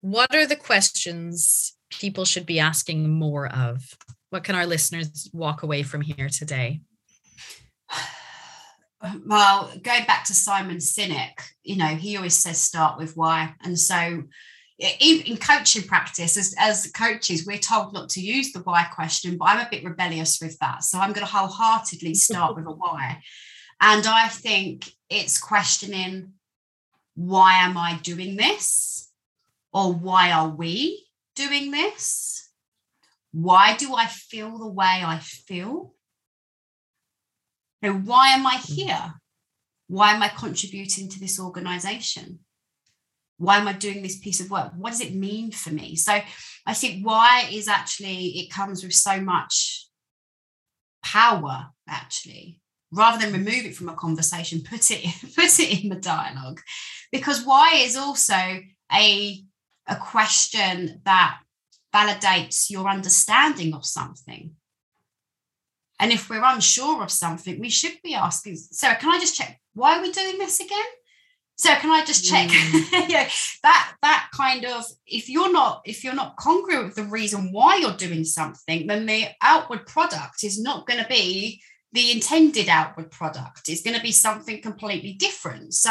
what 0.00 0.34
are 0.34 0.46
the 0.46 0.56
questions 0.56 1.74
people 1.90 2.24
should 2.24 2.44
be 2.44 2.58
asking 2.58 3.08
more 3.08 3.46
of 3.46 3.96
what 4.30 4.44
can 4.44 4.54
our 4.54 4.66
listeners 4.66 5.30
walk 5.32 5.62
away 5.62 5.82
from 5.82 6.00
here 6.00 6.28
today 6.28 6.80
well, 9.26 9.72
going 9.82 10.04
back 10.04 10.24
to 10.24 10.34
Simon 10.34 10.76
Sinek, 10.76 11.40
you 11.62 11.76
know, 11.76 11.86
he 11.86 12.16
always 12.16 12.36
says 12.36 12.60
start 12.60 12.98
with 12.98 13.16
why. 13.16 13.54
And 13.64 13.78
so 13.78 14.22
in 14.78 15.36
coaching 15.36 15.82
practice, 15.82 16.36
as, 16.36 16.54
as 16.58 16.90
coaches, 16.90 17.46
we're 17.46 17.58
told 17.58 17.92
not 17.92 18.08
to 18.10 18.20
use 18.20 18.52
the 18.52 18.60
why 18.60 18.84
question, 18.84 19.36
but 19.36 19.46
I'm 19.46 19.66
a 19.66 19.70
bit 19.70 19.84
rebellious 19.84 20.40
with 20.40 20.58
that. 20.58 20.82
So 20.82 20.98
I'm 20.98 21.12
going 21.12 21.26
to 21.26 21.32
wholeheartedly 21.32 22.14
start 22.14 22.56
with 22.56 22.66
a 22.66 22.72
why. 22.72 23.22
And 23.84 24.06
I 24.06 24.28
think 24.28 24.92
it's 25.10 25.40
questioning 25.40 26.34
why 27.16 27.64
am 27.64 27.76
I 27.76 27.98
doing 28.02 28.36
this? 28.36 29.10
Or 29.72 29.92
why 29.92 30.30
are 30.30 30.48
we 30.48 31.06
doing 31.34 31.72
this? 31.72 32.48
Why 33.32 33.76
do 33.76 33.94
I 33.94 34.06
feel 34.06 34.56
the 34.56 34.68
way 34.68 35.02
I 35.04 35.18
feel? 35.18 35.94
know, 37.82 37.94
why 37.94 38.28
am 38.28 38.46
I 38.46 38.56
here? 38.56 39.14
Why 39.88 40.12
am 40.12 40.22
I 40.22 40.28
contributing 40.28 41.08
to 41.10 41.18
this 41.20 41.40
organization? 41.40 42.38
Why 43.38 43.58
am 43.58 43.66
I 43.66 43.72
doing 43.72 44.02
this 44.02 44.20
piece 44.20 44.40
of 44.40 44.50
work? 44.50 44.72
What 44.76 44.90
does 44.90 45.00
it 45.00 45.16
mean 45.16 45.50
for 45.50 45.70
me? 45.70 45.96
So 45.96 46.20
I 46.66 46.74
think 46.74 47.04
why 47.04 47.48
is 47.50 47.66
actually, 47.66 48.38
it 48.38 48.50
comes 48.52 48.84
with 48.84 48.92
so 48.92 49.20
much 49.20 49.88
power, 51.02 51.70
actually, 51.88 52.61
rather 52.92 53.18
than 53.18 53.32
remove 53.32 53.64
it 53.64 53.74
from 53.74 53.88
a 53.88 53.94
conversation, 53.94 54.62
put 54.62 54.90
it, 54.90 55.04
put 55.34 55.58
it 55.58 55.82
in 55.82 55.88
the 55.88 55.96
dialogue. 55.96 56.60
Because 57.10 57.44
why 57.44 57.74
is 57.76 57.96
also 57.96 58.34
a, 58.92 59.44
a 59.88 59.96
question 59.96 61.00
that 61.04 61.38
validates 61.94 62.70
your 62.70 62.88
understanding 62.88 63.74
of 63.74 63.84
something. 63.84 64.52
And 66.00 66.10
if 66.10 66.28
we're 66.28 66.42
unsure 66.42 67.02
of 67.02 67.10
something, 67.10 67.60
we 67.60 67.68
should 67.68 67.98
be 68.02 68.14
asking, 68.14 68.56
Sarah, 68.56 68.96
can 68.96 69.10
I 69.10 69.20
just 69.20 69.36
check 69.36 69.58
why 69.74 69.98
are 69.98 70.02
we 70.02 70.12
doing 70.12 70.38
this 70.38 70.60
again? 70.60 70.84
So 71.56 71.74
can 71.76 71.90
I 71.90 72.04
just 72.04 72.24
check? 72.24 72.48
Mm. 72.48 73.08
yeah, 73.08 73.28
that 73.62 73.94
that 74.02 74.28
kind 74.34 74.64
of 74.64 74.84
if 75.06 75.28
you're 75.28 75.52
not 75.52 75.82
if 75.84 76.02
you're 76.02 76.14
not 76.14 76.36
congruent 76.36 76.86
with 76.86 76.94
the 76.96 77.04
reason 77.04 77.52
why 77.52 77.76
you're 77.76 77.96
doing 77.96 78.24
something, 78.24 78.86
then 78.86 79.06
the 79.06 79.28
outward 79.40 79.86
product 79.86 80.44
is 80.44 80.60
not 80.60 80.86
going 80.86 81.00
to 81.00 81.08
be 81.08 81.62
the 81.92 82.10
intended 82.12 82.68
outward 82.68 83.10
product. 83.10 83.68
is 83.68 83.82
going 83.82 83.96
to 83.96 84.02
be 84.02 84.12
something 84.12 84.62
completely 84.62 85.12
different. 85.12 85.74
So 85.74 85.90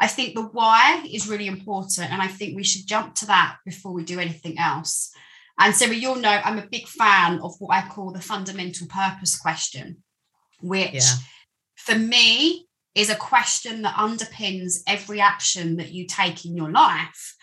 I 0.00 0.06
think 0.06 0.34
the 0.34 0.42
why 0.42 1.04
is 1.10 1.28
really 1.28 1.46
important, 1.46 2.12
and 2.12 2.22
I 2.22 2.28
think 2.28 2.54
we 2.54 2.64
should 2.64 2.86
jump 2.86 3.14
to 3.16 3.26
that 3.26 3.56
before 3.64 3.92
we 3.92 4.04
do 4.04 4.20
anything 4.20 4.58
else. 4.58 5.10
And 5.58 5.74
so 5.74 5.86
you'll 5.86 6.16
know 6.16 6.40
I'm 6.44 6.58
a 6.58 6.68
big 6.70 6.86
fan 6.86 7.40
of 7.40 7.54
what 7.58 7.74
I 7.74 7.88
call 7.88 8.12
the 8.12 8.20
fundamental 8.20 8.86
purpose 8.86 9.36
question, 9.36 10.04
which 10.60 10.94
yeah. 10.94 11.14
for 11.76 11.96
me 11.96 12.68
is 12.94 13.10
a 13.10 13.16
question 13.16 13.82
that 13.82 13.96
underpins 13.96 14.82
every 14.86 15.20
action 15.20 15.76
that 15.76 15.90
you 15.90 16.06
take 16.06 16.44
in 16.44 16.56
your 16.56 16.70
life. 16.70 17.34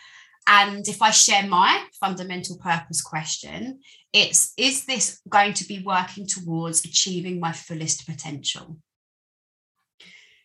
And 0.48 0.88
if 0.88 1.02
I 1.02 1.12
share 1.12 1.48
my 1.48 1.86
fundamental 2.00 2.58
purpose 2.58 3.02
question, 3.02 3.80
it's 4.14 4.54
is 4.58 4.86
this 4.86 5.20
going 5.28 5.54
to 5.54 5.68
be 5.68 5.82
working 5.84 6.28
towards 6.28 6.86
achieving 6.86 7.40
my 7.40 7.52
fullest 7.52 8.08
potential? 8.08 8.78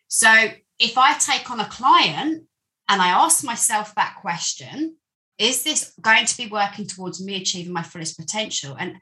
So 0.08 0.32
if 0.78 0.96
I 0.96 1.14
take 1.18 1.50
on 1.50 1.60
a 1.60 1.68
client 1.68 2.44
and 2.88 3.02
I 3.02 3.10
ask 3.10 3.44
myself 3.44 3.94
that 3.94 4.16
question, 4.20 4.96
is 5.38 5.62
this 5.62 5.92
going 6.00 6.26
to 6.26 6.36
be 6.36 6.46
working 6.46 6.86
towards 6.86 7.24
me 7.24 7.36
achieving 7.36 7.72
my 7.72 7.82
fullest 7.82 8.18
potential? 8.18 8.76
And 8.78 8.96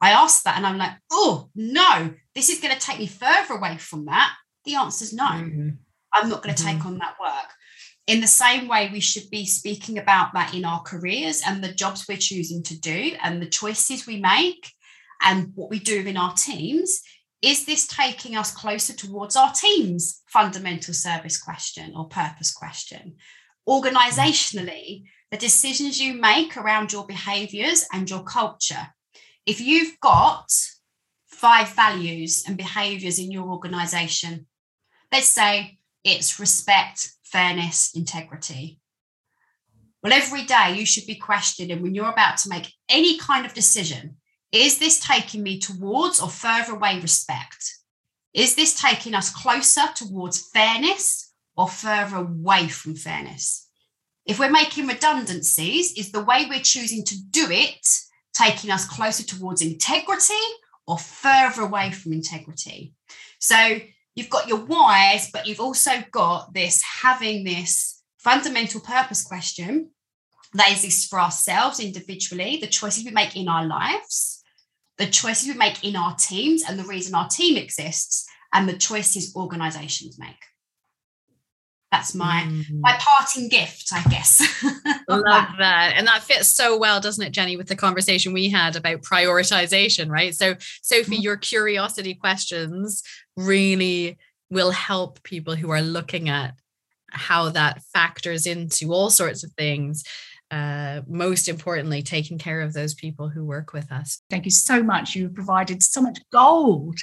I 0.00 0.10
ask 0.10 0.42
that 0.44 0.56
and 0.56 0.66
I'm 0.66 0.78
like, 0.78 0.92
oh, 1.10 1.48
no, 1.54 2.12
this 2.34 2.50
is 2.50 2.60
going 2.60 2.74
to 2.74 2.80
take 2.80 2.98
me 2.98 3.06
further 3.06 3.54
away 3.54 3.78
from 3.78 4.06
that. 4.06 4.34
The 4.64 4.74
answer 4.76 5.04
is 5.04 5.12
no. 5.12 5.24
Mm-hmm. 5.24 5.68
I'm 6.14 6.28
not 6.28 6.42
going 6.42 6.54
to 6.54 6.62
mm-hmm. 6.62 6.76
take 6.76 6.86
on 6.86 6.98
that 6.98 7.16
work. 7.20 7.50
In 8.06 8.20
the 8.20 8.26
same 8.26 8.66
way, 8.66 8.90
we 8.92 9.00
should 9.00 9.30
be 9.30 9.46
speaking 9.46 9.98
about 9.98 10.34
that 10.34 10.54
in 10.54 10.64
our 10.64 10.82
careers 10.82 11.42
and 11.46 11.62
the 11.62 11.72
jobs 11.72 12.06
we're 12.08 12.18
choosing 12.18 12.62
to 12.64 12.78
do 12.78 13.16
and 13.22 13.40
the 13.40 13.48
choices 13.48 14.06
we 14.06 14.18
make 14.18 14.72
and 15.22 15.52
what 15.54 15.70
we 15.70 15.78
do 15.78 16.00
in 16.00 16.16
our 16.16 16.34
teams. 16.34 17.00
Is 17.42 17.64
this 17.64 17.86
taking 17.86 18.36
us 18.36 18.52
closer 18.52 18.92
towards 18.92 19.36
our 19.36 19.52
team's 19.52 20.22
fundamental 20.26 20.94
service 20.94 21.40
question 21.40 21.92
or 21.96 22.08
purpose 22.08 22.52
question? 22.52 23.16
Organizationally, 23.68 25.04
the 25.30 25.38
decisions 25.38 26.00
you 26.00 26.14
make 26.14 26.56
around 26.56 26.92
your 26.92 27.06
behaviors 27.06 27.84
and 27.92 28.10
your 28.10 28.22
culture. 28.24 28.88
If 29.46 29.60
you've 29.60 29.98
got 30.00 30.52
five 31.26 31.68
values 31.70 32.44
and 32.46 32.56
behaviors 32.56 33.18
in 33.18 33.30
your 33.30 33.48
organization, 33.48 34.46
let's 35.10 35.28
say 35.28 35.78
it's 36.04 36.38
respect, 36.38 37.12
fairness, 37.32 37.92
integrity. 37.94 38.78
Well, 40.02 40.12
every 40.12 40.44
day 40.44 40.74
you 40.76 40.84
should 40.84 41.06
be 41.06 41.14
questioning 41.14 41.80
when 41.80 41.94
you're 41.94 42.10
about 42.10 42.36
to 42.38 42.48
make 42.48 42.72
any 42.88 43.18
kind 43.18 43.46
of 43.46 43.54
decision 43.54 44.16
is 44.52 44.78
this 44.78 45.00
taking 45.00 45.42
me 45.42 45.58
towards 45.58 46.20
or 46.20 46.28
further 46.28 46.74
away 46.74 47.00
respect? 47.00 47.78
Is 48.34 48.54
this 48.54 48.78
taking 48.78 49.14
us 49.14 49.30
closer 49.30 49.82
towards 49.94 50.50
fairness 50.50 51.32
or 51.56 51.68
further 51.68 52.16
away 52.16 52.68
from 52.68 52.94
fairness? 52.94 53.68
If 54.26 54.38
we're 54.38 54.50
making 54.50 54.86
redundancies, 54.86 55.94
is 55.94 56.12
the 56.12 56.22
way 56.22 56.46
we're 56.48 56.60
choosing 56.60 57.02
to 57.04 57.16
do 57.30 57.46
it 57.50 57.86
taking 58.34 58.70
us 58.70 58.86
closer 58.86 59.24
towards 59.24 59.62
integrity 59.62 60.34
or 60.86 60.98
further 60.98 61.62
away 61.62 61.90
from 61.90 62.12
integrity? 62.12 62.92
So 63.40 63.78
you've 64.14 64.30
got 64.30 64.48
your 64.48 64.58
whys, 64.58 65.30
but 65.32 65.46
you've 65.46 65.60
also 65.60 65.92
got 66.10 66.52
this 66.54 66.82
having 66.82 67.44
this 67.44 68.02
fundamental 68.18 68.80
purpose 68.80 69.24
question 69.24 69.90
that 70.54 70.70
exists 70.70 71.06
for 71.06 71.18
ourselves 71.18 71.80
individually, 71.80 72.58
the 72.60 72.66
choices 72.66 73.04
we 73.04 73.10
make 73.10 73.36
in 73.36 73.48
our 73.48 73.66
lives, 73.66 74.42
the 74.98 75.06
choices 75.06 75.48
we 75.48 75.54
make 75.54 75.82
in 75.82 75.96
our 75.96 76.14
teams, 76.16 76.62
and 76.62 76.78
the 76.78 76.84
reason 76.84 77.14
our 77.14 77.28
team 77.28 77.56
exists, 77.56 78.26
and 78.52 78.68
the 78.68 78.76
choices 78.76 79.34
organizations 79.34 80.18
make 80.18 80.36
that's 81.92 82.14
my 82.14 82.44
mm. 82.48 82.80
my 82.80 82.96
parting 82.98 83.48
gift 83.48 83.90
i 83.92 84.02
guess 84.10 84.40
love 85.08 85.48
that 85.58 85.92
and 85.94 86.08
that 86.08 86.22
fits 86.22 86.56
so 86.56 86.76
well 86.76 87.00
doesn't 87.00 87.24
it 87.24 87.30
jenny 87.30 87.56
with 87.56 87.68
the 87.68 87.76
conversation 87.76 88.32
we 88.32 88.48
had 88.48 88.74
about 88.74 89.02
prioritization 89.02 90.08
right 90.08 90.34
so 90.34 90.56
sophie 90.82 91.18
mm. 91.18 91.22
your 91.22 91.36
curiosity 91.36 92.14
questions 92.14 93.02
really 93.36 94.18
will 94.50 94.72
help 94.72 95.22
people 95.22 95.54
who 95.54 95.70
are 95.70 95.82
looking 95.82 96.28
at 96.28 96.54
how 97.10 97.50
that 97.50 97.82
factors 97.92 98.46
into 98.46 98.92
all 98.92 99.10
sorts 99.10 99.44
of 99.44 99.52
things 99.52 100.02
uh, 100.52 101.00
most 101.08 101.48
importantly, 101.48 102.02
taking 102.02 102.36
care 102.36 102.60
of 102.60 102.74
those 102.74 102.92
people 102.92 103.26
who 103.26 103.42
work 103.42 103.72
with 103.72 103.90
us. 103.90 104.20
Thank 104.28 104.44
you 104.44 104.50
so 104.50 104.82
much. 104.82 105.14
You've 105.14 105.34
provided 105.34 105.82
so 105.82 106.02
much 106.02 106.18
gold 106.30 106.98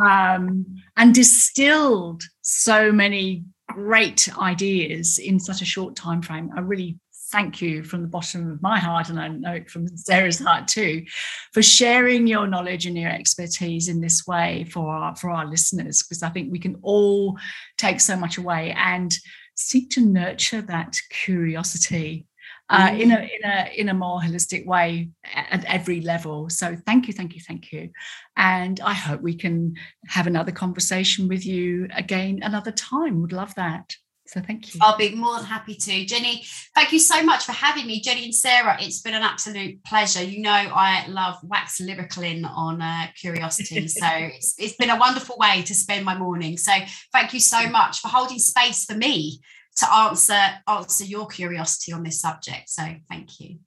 um, 0.00 0.64
and 0.96 1.12
distilled 1.12 2.22
so 2.42 2.92
many 2.92 3.42
great 3.68 4.28
ideas 4.38 5.18
in 5.18 5.40
such 5.40 5.62
a 5.62 5.66
short 5.66 5.96
time 5.96 6.22
frame. 6.22 6.50
I 6.56 6.60
really 6.60 6.98
thank 7.32 7.60
you 7.60 7.82
from 7.82 8.02
the 8.02 8.08
bottom 8.08 8.50
of 8.50 8.62
my 8.62 8.78
heart, 8.78 9.08
and 9.08 9.18
I 9.18 9.28
know 9.28 9.60
from 9.68 9.88
Sarah's 9.96 10.38
heart 10.38 10.68
too, 10.68 11.04
for 11.52 11.62
sharing 11.62 12.26
your 12.26 12.46
knowledge 12.46 12.86
and 12.86 12.96
your 12.96 13.10
expertise 13.10 13.88
in 13.88 14.00
this 14.00 14.26
way 14.26 14.66
for 14.70 14.94
our 14.94 15.16
for 15.16 15.30
our 15.30 15.46
listeners, 15.46 16.02
because 16.02 16.22
I 16.22 16.28
think 16.28 16.52
we 16.52 16.60
can 16.60 16.76
all 16.82 17.36
take 17.76 18.00
so 18.00 18.16
much 18.16 18.38
away 18.38 18.72
and 18.76 19.12
seek 19.56 19.90
to 19.90 20.00
nurture 20.00 20.62
that 20.62 20.96
curiosity 21.10 22.26
uh, 22.70 22.90
in 22.92 23.10
a 23.10 23.16
in 23.16 23.44
a 23.44 23.70
in 23.76 23.88
a 23.88 23.94
more 23.94 24.20
holistic 24.20 24.64
way 24.66 25.10
at 25.34 25.64
every 25.66 26.00
level. 26.00 26.48
So 26.48 26.76
thank 26.86 27.06
you, 27.06 27.12
thank 27.12 27.34
you, 27.34 27.40
thank 27.40 27.72
you, 27.72 27.90
and 28.36 28.80
I 28.80 28.94
hope 28.94 29.20
we 29.20 29.34
can 29.34 29.74
have 30.06 30.26
another 30.26 30.52
conversation 30.52 31.28
with 31.28 31.44
you 31.44 31.88
again 31.94 32.40
another 32.42 32.72
time. 32.72 33.20
Would 33.20 33.32
love 33.32 33.54
that. 33.56 33.94
So 34.26 34.40
thank 34.40 34.74
you. 34.74 34.80
I'll 34.82 34.96
be 34.96 35.14
more 35.14 35.36
than 35.36 35.44
happy 35.44 35.74
to. 35.74 36.06
Jenny, 36.06 36.44
thank 36.74 36.92
you 36.92 36.98
so 36.98 37.22
much 37.22 37.44
for 37.44 37.52
having 37.52 37.86
me. 37.86 38.00
Jenny 38.00 38.24
and 38.24 38.34
Sarah, 38.34 38.78
it's 38.80 39.02
been 39.02 39.12
an 39.12 39.22
absolute 39.22 39.84
pleasure. 39.84 40.24
You 40.24 40.40
know, 40.40 40.50
I 40.50 41.06
love 41.08 41.36
wax 41.42 41.78
lyrical 41.78 42.22
in 42.22 42.46
on 42.46 42.80
uh, 42.80 43.08
curiosity. 43.20 43.86
So 43.94 44.06
it's, 44.10 44.54
it's 44.58 44.76
been 44.76 44.90
a 44.90 44.98
wonderful 44.98 45.36
way 45.38 45.62
to 45.62 45.74
spend 45.74 46.04
my 46.04 46.16
morning. 46.16 46.56
So 46.56 46.72
thank 47.12 47.34
you 47.34 47.40
so 47.40 47.68
much 47.68 48.00
for 48.00 48.08
holding 48.08 48.38
space 48.38 48.86
for 48.86 48.94
me 48.94 49.40
to 49.76 49.92
answer 49.92 50.40
answer 50.68 51.04
your 51.04 51.26
curiosity 51.26 51.92
on 51.92 52.02
this 52.02 52.20
subject. 52.20 52.68
So 52.68 52.82
thank 53.08 53.40
you. 53.40 53.58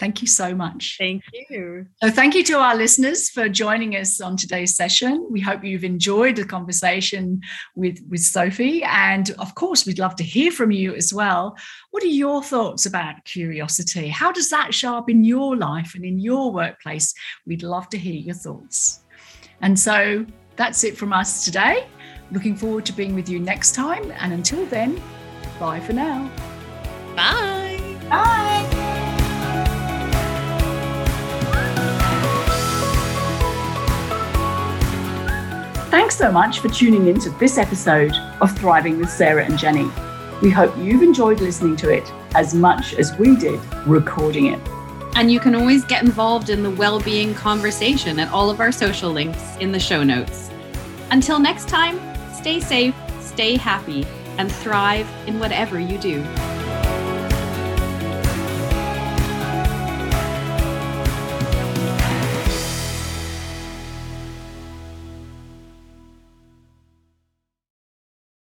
Thank 0.00 0.22
you 0.22 0.28
so 0.28 0.54
much. 0.54 0.96
Thank 0.98 1.22
you. 1.50 1.86
So, 2.02 2.10
thank 2.10 2.34
you 2.34 2.42
to 2.44 2.54
our 2.54 2.74
listeners 2.74 3.28
for 3.28 3.50
joining 3.50 3.96
us 3.96 4.18
on 4.18 4.34
today's 4.34 4.74
session. 4.74 5.26
We 5.30 5.40
hope 5.40 5.62
you've 5.62 5.84
enjoyed 5.84 6.36
the 6.36 6.46
conversation 6.46 7.42
with, 7.76 7.98
with 8.08 8.22
Sophie. 8.22 8.82
And 8.82 9.30
of 9.32 9.54
course, 9.54 9.84
we'd 9.84 9.98
love 9.98 10.16
to 10.16 10.24
hear 10.24 10.52
from 10.52 10.70
you 10.70 10.94
as 10.94 11.12
well. 11.12 11.54
What 11.90 12.02
are 12.02 12.06
your 12.06 12.42
thoughts 12.42 12.86
about 12.86 13.22
curiosity? 13.26 14.08
How 14.08 14.32
does 14.32 14.48
that 14.48 14.72
show 14.72 14.96
up 14.96 15.10
in 15.10 15.22
your 15.22 15.54
life 15.54 15.92
and 15.94 16.02
in 16.02 16.18
your 16.18 16.50
workplace? 16.50 17.12
We'd 17.46 17.62
love 17.62 17.90
to 17.90 17.98
hear 17.98 18.14
your 18.14 18.36
thoughts. 18.36 19.00
And 19.60 19.78
so, 19.78 20.24
that's 20.56 20.82
it 20.82 20.96
from 20.96 21.12
us 21.12 21.44
today. 21.44 21.86
Looking 22.32 22.56
forward 22.56 22.86
to 22.86 22.94
being 22.94 23.14
with 23.14 23.28
you 23.28 23.38
next 23.38 23.74
time. 23.74 24.10
And 24.12 24.32
until 24.32 24.64
then, 24.66 24.98
Bye 25.60 25.78
for 25.78 25.92
now. 25.92 26.30
Bye. 27.14 27.98
Bye. 28.08 28.66
Thanks 35.90 36.16
so 36.16 36.32
much 36.32 36.60
for 36.60 36.70
tuning 36.70 37.08
in 37.08 37.20
to 37.20 37.30
this 37.32 37.58
episode 37.58 38.14
of 38.40 38.56
Thriving 38.58 38.98
with 38.98 39.10
Sarah 39.10 39.44
and 39.44 39.58
Jenny. 39.58 39.90
We 40.40 40.48
hope 40.48 40.74
you've 40.78 41.02
enjoyed 41.02 41.42
listening 41.42 41.76
to 41.76 41.90
it 41.90 42.10
as 42.34 42.54
much 42.54 42.94
as 42.94 43.14
we 43.18 43.36
did 43.36 43.60
recording 43.86 44.46
it. 44.46 44.60
And 45.14 45.30
you 45.30 45.40
can 45.40 45.54
always 45.54 45.84
get 45.84 46.02
involved 46.02 46.48
in 46.48 46.62
the 46.62 46.70
well-being 46.70 47.34
conversation 47.34 48.18
at 48.18 48.32
all 48.32 48.48
of 48.48 48.60
our 48.60 48.72
social 48.72 49.10
links 49.10 49.56
in 49.58 49.72
the 49.72 49.80
show 49.80 50.02
notes. 50.02 50.48
Until 51.10 51.38
next 51.38 51.68
time, 51.68 52.00
stay 52.32 52.60
safe, 52.60 52.94
stay 53.20 53.58
happy, 53.58 54.06
and 54.40 54.50
thrive 54.50 55.06
in 55.26 55.38
whatever 55.38 55.78
you 55.78 55.98
do. 55.98 56.22